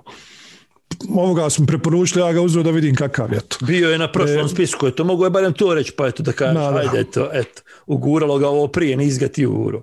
[1.16, 3.58] Ovoga smo preporučili, ja ga uzeo da vidim kakav je to.
[3.66, 6.32] bio je na prošlom E, spisku, eto, mogu je barem to reći, pa eto da
[6.32, 6.76] kažeš, da.
[6.78, 9.82] ajde, eto, eto, uguralo ga ovo prije, nis ga ti uguro.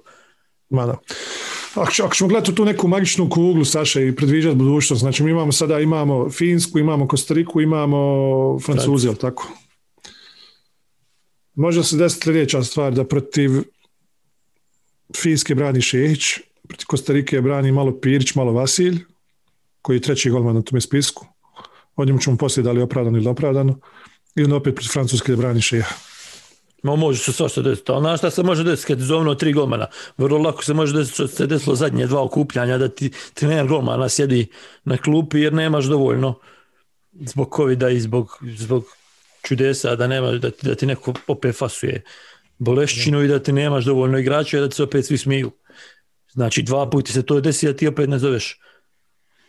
[0.70, 0.98] Ma da.
[1.74, 5.52] Ako, ako ćemo gledati tu neku magičnu kuglu, Saša, i predviđati budućnost, znači mi imamo
[5.52, 9.48] sada, imamo Finsku, imamo Kostariku, imamo Francuzi, jel tako?
[11.54, 13.50] Može se desiti sljedeća stvar, da protiv
[15.16, 16.24] Finske brani Šehić,
[16.68, 18.98] protiv Kostarike brani malo Pirić, malo Vasilj,
[19.82, 21.26] koji je treći golman na tome spisku.
[21.96, 23.78] O njemu ćemo poslije da li je opravdano ili opravdano.
[24.34, 25.94] I onda opet protiv Francuske brani Šeha.
[26.82, 29.86] Ma može se svašta desiti, ali znaš šta se može desiti kad zovno tri golmana?
[30.16, 34.08] Vrlo lako se može desiti što se desilo zadnje dva okupljanja, da ti trener golmana
[34.08, 34.46] sjedi
[34.84, 36.38] na klupi jer nemaš dovoljno
[37.12, 38.84] zbog covida i zbog, zbog
[39.42, 42.02] čudesa da, nema, da, ti, da ti neko opet fasuje
[42.58, 45.50] bolešćinu i da ti nemaš dovoljno igrača i da ti se opet svi smiju.
[46.32, 48.58] Znači dva puta se to desi da ti opet ne zoveš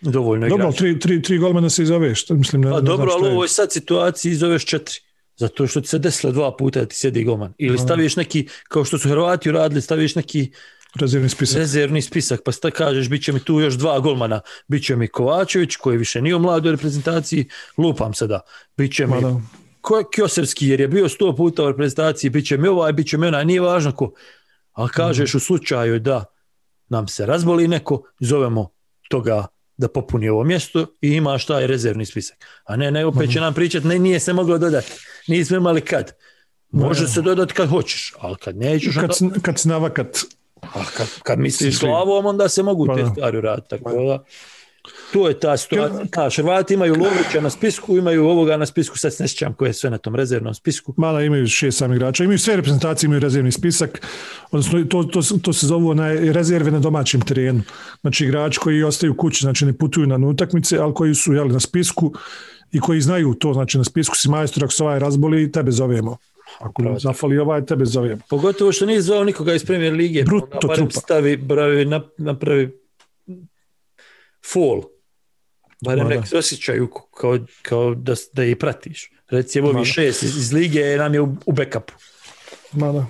[0.03, 0.77] dovoljno Dobro, igrača.
[0.77, 3.31] tri, tri, tri golmana se i zove, što mislim, ne, Pa ne dobro, ali u
[3.31, 4.95] ovoj sad situaciji zoveš četiri.
[5.37, 7.53] Zato što ti se desilo dva puta da ti sjedi golman.
[7.57, 10.51] Ili staviš neki, kao što su Hrvati uradili, staviš neki
[10.95, 11.57] rezervni spisak.
[11.57, 14.41] rezervni spisak, pa sta kažeš, bit će mi tu još dva golmana.
[14.67, 18.39] Biće mi Kovačević, koji više nije u mladoj reprezentaciji, lupam sada.
[18.77, 19.41] Biće mi da.
[19.81, 23.17] ko Kjosevski, jer je bio sto puta u reprezentaciji, bit će mi ovaj, bit će
[23.17, 24.13] mi onaj, nije važno ko.
[24.71, 26.25] Ali kažeš u slučaju da
[26.89, 28.69] nam se razboli neko, zovemo
[29.09, 29.47] toga
[29.77, 32.37] da popuni ovo mjesto i imaš taj rezervni spisak.
[32.63, 34.91] A ne, ne, opet će nam pričati, ne, nije se moglo dodati.
[35.27, 36.11] Nismo imali kad.
[36.71, 39.59] Može se dodati kad hoćeš, ali kad nećeš, onda, Kad, s- kad
[40.63, 43.69] a kad, kad misliš glavom, onda se mogu Pa te stvari uraditi.
[43.69, 44.23] Tako da,
[45.13, 46.29] to je ta situacija.
[46.35, 49.89] Hrvati imaju Lovića na spisku, imaju ovoga na spisku, sad ne sjećam ko je sve
[49.89, 50.93] na tom rezervnom spisku.
[50.97, 54.07] mala imaju šest sam igrača, imaju sve reprezentacije, imaju rezervni spisak,
[54.51, 57.61] odnosno to, to, to se zovu onaj rezerve na domaćem terenu.
[58.01, 61.59] Znači igrači koji ostaju kući, znači ne putuju na utakmice, ali koji su jeli, na
[61.59, 62.13] spisku
[62.71, 66.17] i koji znaju to, znači na spisku si majstor, ako se ovaj razboli, tebe zovemo.
[66.59, 66.99] Ako Pravo.
[66.99, 68.21] zafali ovaj, tebe zovemo.
[68.29, 70.23] Pogotovo što nije zvao nikoga iz Premier Lige.
[70.23, 70.99] Bruto onda barem trupa.
[70.99, 72.82] stavi, bravi, nap- napravi
[74.51, 74.81] fall.
[75.81, 76.87] Barem nek se osjećaju
[77.17, 79.11] kao, kao da, da ih pratiš.
[79.29, 79.85] Reci, evo Ma mi da.
[79.85, 81.93] šest iz, iz Lige nam je u, u backupu.
[82.71, 83.05] Ma da.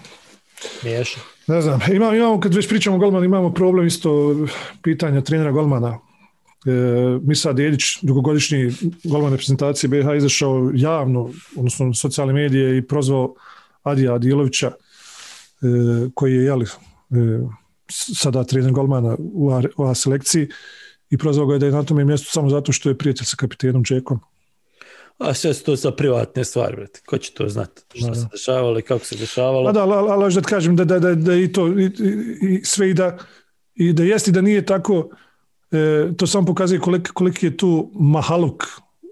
[0.83, 1.21] Miješno.
[1.47, 4.35] Ne znam, imamo, imamo, kad već pričamo o golmanu, imamo problem isto
[4.81, 5.99] pitanja trenera golmana.
[6.65, 8.71] E, Misa Dedić, dugogodišnji
[9.03, 13.35] golman reprezentacije BiH, izašao javno, odnosno na socijalne medije i prozvao
[13.83, 14.75] Adija Adilovića, e,
[16.15, 16.69] koji je jeli, e,
[17.89, 20.47] sada trener golmana u A, u A selekciji
[21.13, 23.35] i prozvao ga je da je na tome mjestu samo zato što je prijatelj sa
[23.35, 24.19] kapitenom Čekom.
[25.17, 27.01] A sve su to sa privatne stvari, brate.
[27.05, 27.81] Ko će to znati?
[27.95, 29.65] Šta se dešavalo i kako se dešavalo?
[29.65, 32.61] Pa da, ali, da ti kažem da, da, da, da i to i, i, i
[32.65, 33.17] sve i da
[33.75, 35.09] i da jesti da nije tako
[35.71, 38.63] e, to samo pokazuje koliki, koliki je tu mahaluk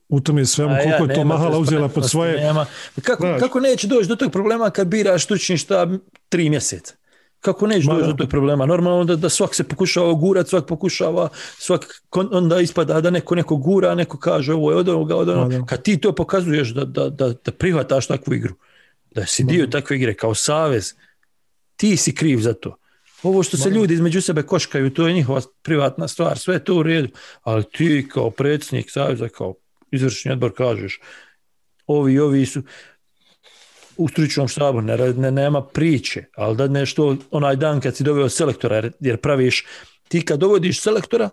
[0.09, 2.65] u tome svemu, A ja, koliko je to mahala uzela pod svoje Nema.
[3.01, 3.39] Kako, Znaš.
[3.39, 5.93] kako neće doći do tog problema kad biraš stručni štab
[6.29, 6.93] tri mjeseca?
[7.41, 8.65] Kako Ma doći do tog problema?
[8.65, 13.55] Normalno da, da svak se pokušava gurat, svak pokušava, svak onda ispada da neko neko
[13.55, 15.65] gura, neko kaže ovo je od ovoga, od onoga.
[15.65, 18.53] Kad ti to pokazuješ da, da, da, da prihvataš takvu igru,
[19.11, 20.93] da si dio takve igre kao savez,
[21.75, 22.77] ti si kriv za to.
[23.23, 26.75] Ovo što se ljudi između sebe koškaju, to je njihova privatna stvar, sve je to
[26.75, 27.09] u redu.
[27.41, 29.53] Ali ti kao predsjednik savjeza, kao
[29.91, 30.99] izvršni odbor kažeš,
[31.87, 32.61] ovi ovi su
[33.97, 38.29] u stručnom štabu, ne, ne, nema priče, ali da nešto onaj dan kad si doveo
[38.29, 39.65] selektora, jer, jer praviš,
[40.07, 41.29] ti kad dovodiš selektora,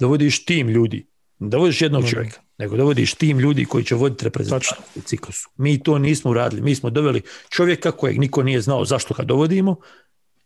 [0.00, 1.06] dovodiš tim ljudi,
[1.38, 2.06] ne dovodiš jednog mm.
[2.06, 5.50] čovjeka, nego dovodiš tim ljudi koji će voditi reprezentaciju u ciklusu.
[5.56, 9.76] Mi to nismo uradili, mi smo doveli čovjeka kojeg niko nije znao zašto ga dovodimo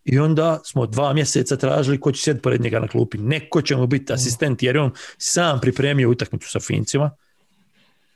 [0.05, 3.19] i onda smo dva mjeseca tražili ko će sjediti pored njega na klupi.
[3.19, 7.11] Neko će mu biti asistent jer on sam pripremio utakmicu sa Fincima.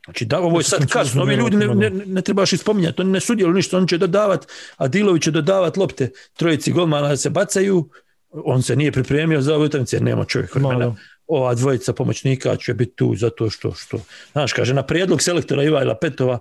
[0.04, 3.20] Znači da, ovo je sad kasno, ovi ljudi ne, ne, ne trebaš ispominjati, oni ne
[3.20, 4.46] sudjeluju ništa, oni će dodavati,
[4.76, 7.88] a Dilović će dodavati lopte, trojici golmana se bacaju,
[8.30, 10.94] on se nije pripremio za ovu utakmicu nema čovjek vremena.
[11.26, 14.00] Ova dvojica pomoćnika će biti tu zato što, što,
[14.32, 16.38] znaš, kaže, na prijedlog selektora Ivajla Petova,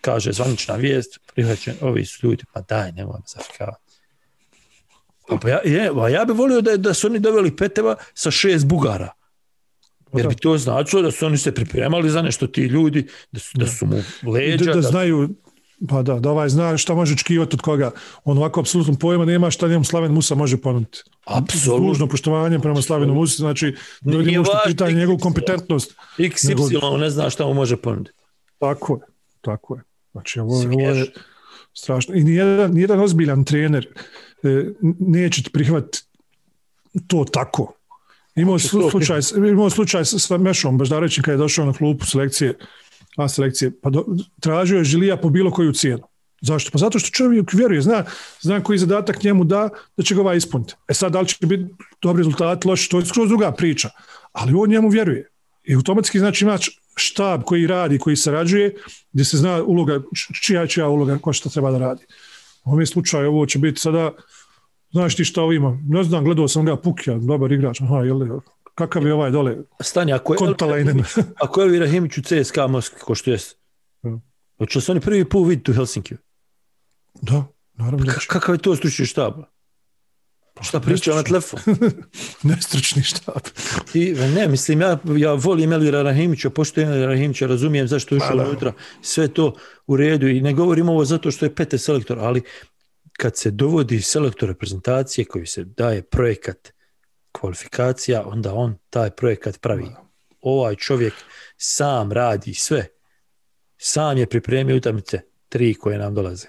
[0.00, 3.84] kaže, zvanična vijest, prihvaćen, ovi su ljudi, pa daj, nemoj me zafrkavati.
[5.42, 9.12] Pa ja, je, ja bih volio da, da su oni doveli Peteva sa šest Bugara.
[10.14, 13.58] Jer bi to značilo da su oni se pripremali za nešto ti ljudi, da su,
[13.58, 13.96] da su mu
[14.32, 14.64] leđa.
[14.64, 15.28] Da, da, znaju,
[15.88, 17.90] pa da, da ovaj zna šta može očekivati od koga.
[18.24, 21.02] On ovako apsolutno pojma nema šta njemu Slaven Musa može ponuditi.
[21.24, 21.88] Apsolutno.
[21.88, 25.94] Dužno poštovanje prema Slavenu Musi, znači ne vidimo što pitanje njegovu kompetentnost.
[26.18, 26.96] XY nego...
[26.96, 28.16] ne zna šta mu može ponuditi.
[28.58, 29.00] Tako je,
[29.40, 29.82] tako je.
[30.12, 31.06] Znači ovo, ovo je
[31.72, 32.14] strašno.
[32.14, 33.88] I nijedan, nijedan ozbiljan trener
[34.42, 34.64] e,
[34.98, 36.06] neće ti prihvatiti
[37.06, 37.72] to tako.
[38.36, 42.54] Imao slučaj, imao slučaj sa Mešom Baždarećim kada je došao na klupu selekcije,
[43.16, 44.04] a selekcije, pa do,
[44.40, 46.02] tražio je Žilija po bilo koju cijenu.
[46.40, 46.70] Zašto?
[46.70, 48.04] Pa zato što čovjek vjeruje, zna,
[48.40, 50.74] zna koji zadatak njemu da, da će ga ovaj ispuniti.
[50.88, 51.64] E sad, da li će biti
[52.02, 53.90] dobri rezultat, loš, to je skroz druga priča.
[54.32, 55.28] Ali on njemu vjeruje.
[55.64, 56.58] I automatski znači ima
[56.96, 58.74] štab koji radi, koji sarađuje,
[59.12, 60.00] gdje se zna uloga,
[60.42, 62.04] čija čija uloga, ko šta treba da radi.
[62.64, 64.10] U ovom slučaju ovo će biti sada
[64.94, 65.78] Znaš ti šta ovo ima?
[65.88, 67.80] Ne znam, gledao sam ga Pukja, dobar igrač.
[67.80, 68.20] Aha, jel,
[68.74, 69.56] kakav je ovaj dole?
[69.80, 70.38] Stani, ako je,
[71.40, 73.58] ako je Elvira Himić u CSKA Moskvi, ko što jest,
[74.02, 74.18] ja.
[74.58, 76.18] hoće se oni prvi put vidjeti u Helsinkiju?
[77.22, 78.12] Da, naravno.
[78.12, 79.34] K- kakav je to stručni štab?
[80.54, 81.60] Pa šta priča na telefon?
[82.42, 83.42] Nestručni štab.
[83.94, 88.36] I, ne, mislim, ja, ja volim Elvira Rahimića, poštujem Elvira Rahimića, razumijem zašto je ušao
[88.36, 88.72] pa unutra,
[89.02, 89.54] sve to
[89.86, 92.42] u redu i ne govorim ovo zato što je pete selektor, ali
[93.18, 96.72] kad se dovodi selektor reprezentacije koji se daje projekat
[97.32, 99.86] kvalifikacija, onda on taj projekat pravi.
[100.40, 101.14] Ovaj čovjek
[101.56, 102.86] sam radi sve.
[103.78, 106.48] Sam je pripremio utakmice tri koje nam dolaze.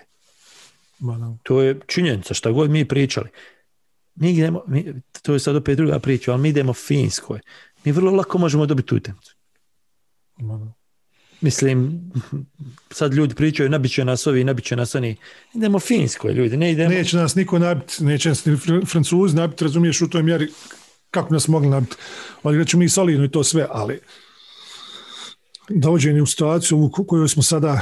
[1.44, 3.30] To je činjenica, šta god mi pričali.
[4.16, 7.40] Mi idemo, mi, to je sad opet druga priča, ali mi idemo Finskoj.
[7.84, 9.36] Mi vrlo lako možemo dobiti utakmicu.
[11.42, 12.02] Mislim,
[12.92, 15.16] sad ljudi pričaju, nabit će nas ovi, nabit će nas oni.
[15.54, 16.90] Idemo finsko, ljudi, ne idemo...
[16.90, 20.48] Neće nas niko nabiti, neće nas ni francuz nabiti, razumiješ u toj mjeri
[21.12, 21.82] kako nas mogli.
[22.44, 24.00] Ali ćemo mi solidno i to sve, ali
[25.70, 27.82] dovođenje u situaciju u kojoj smo sada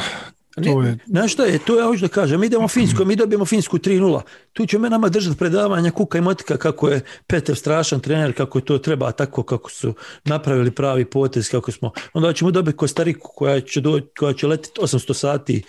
[0.55, 0.97] to je...
[1.05, 4.21] Znaš što je, to ja hoću da kažem, mi idemo Finsku, mi dobijemo Finsku 3-0,
[4.53, 8.57] tu će me nama držati predavanja kuka i motika kako je Petev strašan trener, kako
[8.57, 9.93] je to treba tako, kako su
[10.25, 14.81] napravili pravi potez, kako smo, onda ćemo dobiti Kostariku koja će, do, koja će letiti
[14.81, 15.63] 800 sati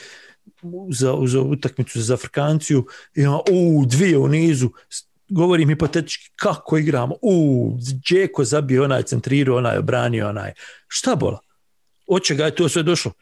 [0.90, 2.86] za, za utakmicu za Afrikanciju.
[3.14, 4.70] I ona, u, dvije u nizu,
[5.28, 7.70] govorim hipotetički kako igramo, u,
[8.08, 10.52] Džeko zabio onaj, centrirao onaj, obranio onaj,
[10.88, 11.38] šta bola?
[12.06, 13.12] Od čega je to sve došlo?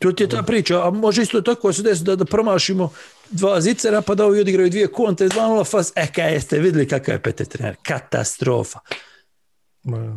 [0.00, 2.92] To ti je ta priča, a može isto tako se desi da, da promašimo
[3.30, 6.88] dva zicera pa da ovi odigraju dvije konte, dva nula fas, e kaj jeste vidjeli
[6.88, 8.78] kakav je pete trener, katastrofa.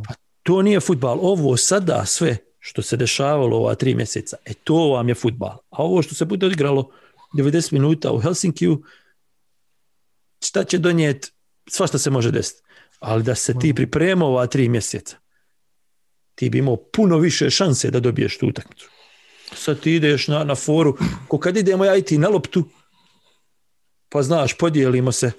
[0.08, 0.14] Pa
[0.44, 5.10] to nije futbal, ovo sada sve što se dešavalo ova tri mjeseca, e to vam
[5.10, 5.58] je futbal.
[5.70, 6.90] A ovo što se bude odigralo
[7.34, 8.84] 90 minuta u Helsinkiju,
[10.46, 11.32] šta će donijeti,
[11.70, 12.62] svašta se može desiti.
[13.00, 15.18] Ali da se ti pripremao ova tri mjeseca,
[16.36, 18.93] ti bi imao puno više šanse da dobiješ tu utakmicu
[19.56, 22.64] sad ti ideš na, na foru, ko kad idemo ja i ti na loptu,
[24.10, 25.32] pa znaš, podijelimo se,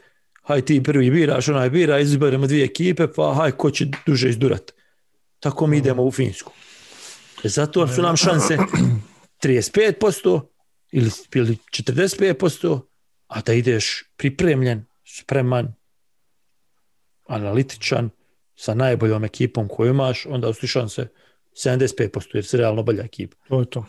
[0.43, 4.73] haj ti prvi biraš, onaj bira, izberemo dvije ekipe, pa haj ko će duže izdurat.
[5.41, 6.53] Tako mi idemo u Finsku.
[7.45, 8.59] E zato su nam šanse
[9.43, 10.41] 35%
[10.93, 12.81] ili, ili 45%,
[13.27, 15.75] a da ideš pripremljen, spreman,
[17.27, 18.11] analitičan,
[18.57, 21.09] sa najboljom ekipom koju imaš, onda su šanse
[21.55, 23.37] 75%, jer se realno bolja ekipa.
[23.49, 23.85] To je to.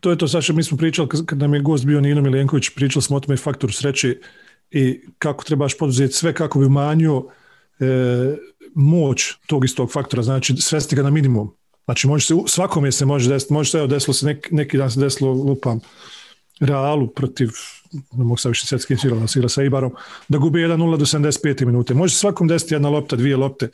[0.00, 3.02] To je to, Saša, mi smo pričali, kad nam je gost bio Nino Milenković, pričali
[3.02, 4.16] smo o tome faktoru sreće
[4.70, 7.24] i kako trebaš poduzeti sve kako bi umanjio
[7.80, 7.86] e,
[8.74, 11.56] moć tog istog faktora, znači svesti ga na minimum.
[11.84, 14.90] Znači može se, svakome se može desiti, može se, evo desilo se, neki, neki dan
[14.90, 15.80] se desilo, lupam,
[16.60, 17.50] Realu protiv
[18.12, 19.92] ne mogu sad više svjetski igrala, da sa Ibarom,
[20.28, 21.64] da gubi 1-0 do 75.
[21.64, 21.94] minute.
[21.94, 23.68] Može svakom desiti jedna lopta, dvije lopte.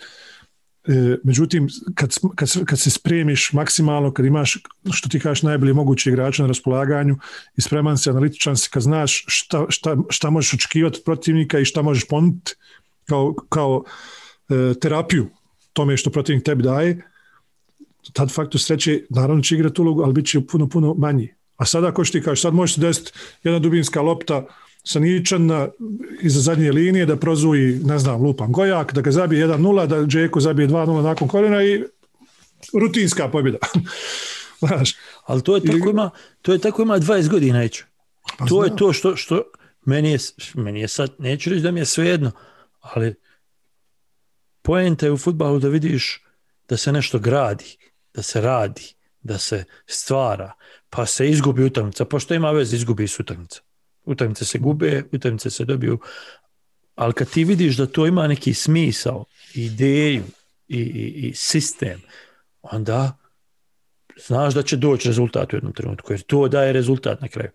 [0.89, 4.59] E, međutim, kad, kad, kad se spremiš maksimalno, kad imaš,
[4.93, 7.17] što ti kažeš, najbolji mogući igrača na raspolaganju
[7.57, 11.65] i spreman si, analitičan si, kad znaš šta, šta, šta možeš očekivati od protivnika i
[11.65, 12.53] šta možeš ponuditi
[13.05, 13.85] kao, kao
[14.49, 15.27] e, terapiju
[15.73, 17.03] tome što protivnik tebi daje,
[18.13, 21.35] tad faktor sreće, naravno će igrati ulogu, ali bit će puno, puno manji.
[21.57, 23.13] A sada, ako što ti kažeš, sad može se desiti
[23.45, 24.47] jedna dubinska lopta
[24.85, 25.69] sa Ničana
[26.23, 30.41] iza zadnje linije da prozuji, ne znam, lupan Gojak, da ga zabije 1-0, da Džeko
[30.41, 31.85] zabije 2-0 nakon korena i
[32.81, 33.59] rutinska pobjeda.
[34.61, 34.97] Znaš.
[35.25, 36.11] Ali to je tako ima,
[36.43, 37.85] to je tako ima 20 godina ići.
[38.39, 38.65] Pa to znam.
[38.65, 39.43] je to što, što
[39.85, 40.19] meni, je,
[40.55, 42.31] meni je sad, neću reći da mi je svejedno,
[42.81, 43.15] ali
[44.63, 46.25] poenta je u futbalu da vidiš
[46.69, 47.77] da se nešto gradi,
[48.15, 50.53] da se radi, da se stvara,
[50.91, 53.61] pa se izgubi utakmica, pa što ima veze izgubi se utakmica.
[54.05, 55.99] Utakmice se gube, utakmice se dobiju,
[56.95, 59.25] ali kad ti vidiš da to ima neki smisao,
[59.55, 60.25] ideju
[60.69, 62.01] i, i, i sistem,
[62.63, 63.19] onda
[64.27, 67.51] znaš da će doći rezultat u jednom trenutku, jer to daje rezultat na kraju.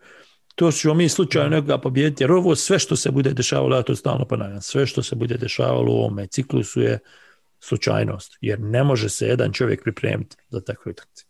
[0.56, 3.96] To ćemo mi slučajno nekoga pobijediti, jer ovo sve što se bude dešavalo, ja to
[3.96, 7.00] stalno ponavljam, sve što se bude dešavalo u ovome ciklusu je
[7.60, 11.26] slučajnost, jer ne može se jedan čovjek pripremiti za takve utakmice.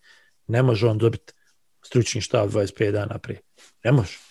[0.48, 1.34] Ne može on dobiti
[1.82, 3.42] stručni štab 25 dana prije.
[3.84, 4.25] Ne može.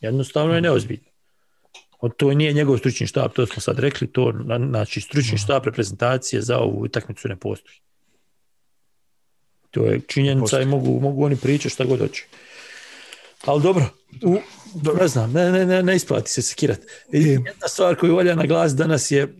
[0.00, 1.10] Jednostavno je neozbiljno.
[2.00, 4.32] On, to nije njegov stručni štab, to smo sad rekli, to
[4.68, 7.76] znači stručni štab reprezentacije za ovu utakmicu ne postoji.
[9.70, 12.24] To je činjenica i mogu, mogu oni pričati šta god hoće.
[13.44, 13.84] Ali dobro,
[14.22, 14.36] u,
[15.00, 16.86] ne znam, ne, ne, ne, ne isplati se sekirati.
[17.12, 19.34] Jedna stvar koju valja naglasiti danas je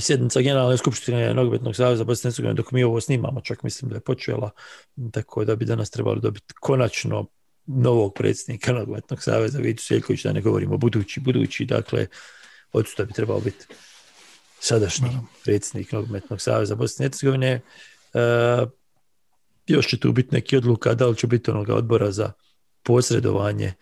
[0.00, 4.00] sjednica Generalne skupštine Nogometnog saveza Bosne Hercegovine dok mi ovo snimamo, čak mislim da je
[4.00, 4.50] počela,
[5.12, 7.26] tako da bi danas trebali dobiti konačno
[7.66, 12.06] novog predsjednika Nogometnog saveza Vitu Seljković, da ne govorimo budući, budući, dakle,
[12.72, 13.66] odsuta bi trebao biti
[14.60, 15.08] sadašnji
[15.44, 17.50] predsjednik Nogometnog saveza Bosne i Hercegovine.
[17.50, 17.60] E,
[19.66, 22.32] još će tu biti neki odluka da li će biti onoga odbora za
[22.82, 23.72] posredovanje,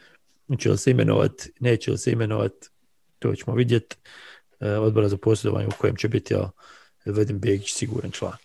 [0.59, 2.69] će li se imenovati, neće li se imenovati,
[3.19, 3.97] to ćemo vidjeti.
[4.61, 6.51] E, odbora za posjedovanje u kojem će biti ja,
[7.05, 8.37] Vedim Begić siguran član.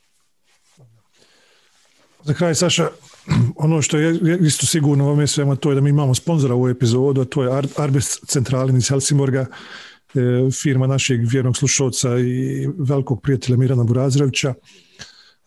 [2.23, 2.89] Za kraj, Saša,
[3.55, 6.69] ono što je isto sigurno u ovome svema to je da mi imamo sponzora u
[6.69, 9.45] epizodu, a to je Arbes Centralin iz Helsimorga,
[10.15, 14.53] e, firma našeg vjernog slušalca i velikog prijatelja Mirana Burazrevića.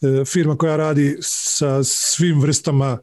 [0.03, 2.99] E, firma koja radi sa svim vrstama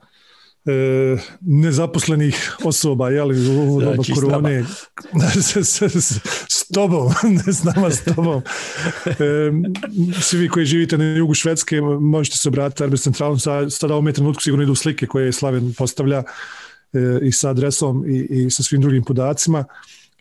[1.41, 4.65] nezaposlenih osoba, jeli, u ovo doba korone,
[5.35, 7.11] s, s, s, s tobom,
[7.45, 8.41] ne s nama, s tobom.
[9.05, 9.11] E,
[10.21, 13.39] svi vi koji živite na jugu Švedske, možete se obratiti Arbet centralnom,
[13.69, 16.23] sada u ovom trenutku sigurno idu slike koje Slaven postavlja
[16.93, 19.65] e, i sa adresom i, i sa svim drugim podacima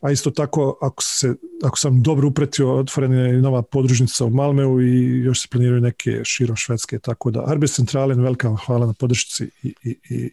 [0.03, 4.81] a isto tako ako, se, ako sam dobro upretio otvorena je nova podružnica u Malmeu
[4.81, 9.51] i još se planiraju neke širom Švedske, tako da Arbes Centralen velika hvala na podršci
[9.63, 10.31] i, i, i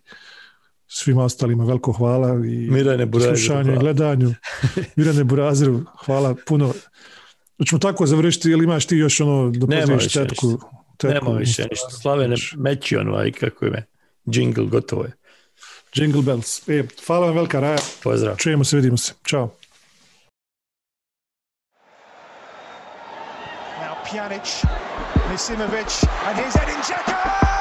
[0.88, 4.34] svima ostalima veliko hvala i Mirane slušanju i gledanju.
[4.96, 6.74] Mirane Burazeru, hvala puno.
[7.58, 10.60] Hoćemo tako završiti ili imaš ti još ono da poziviš tetku?
[10.98, 11.90] tetku Nema više ništa.
[11.90, 13.86] Slavene meći ono, kako ime.
[14.26, 15.12] Jingle, gotovo je.
[15.94, 16.70] Jingle Bells.
[16.70, 17.78] E, hvala vam velika Raja.
[18.04, 18.36] Pozdrav.
[18.38, 19.14] Čujemo se, vidimo se.
[19.26, 19.50] Ćao.
[23.82, 24.64] Now Pjanic,
[25.32, 27.53] Misimovic, and here's Edin Dzeko!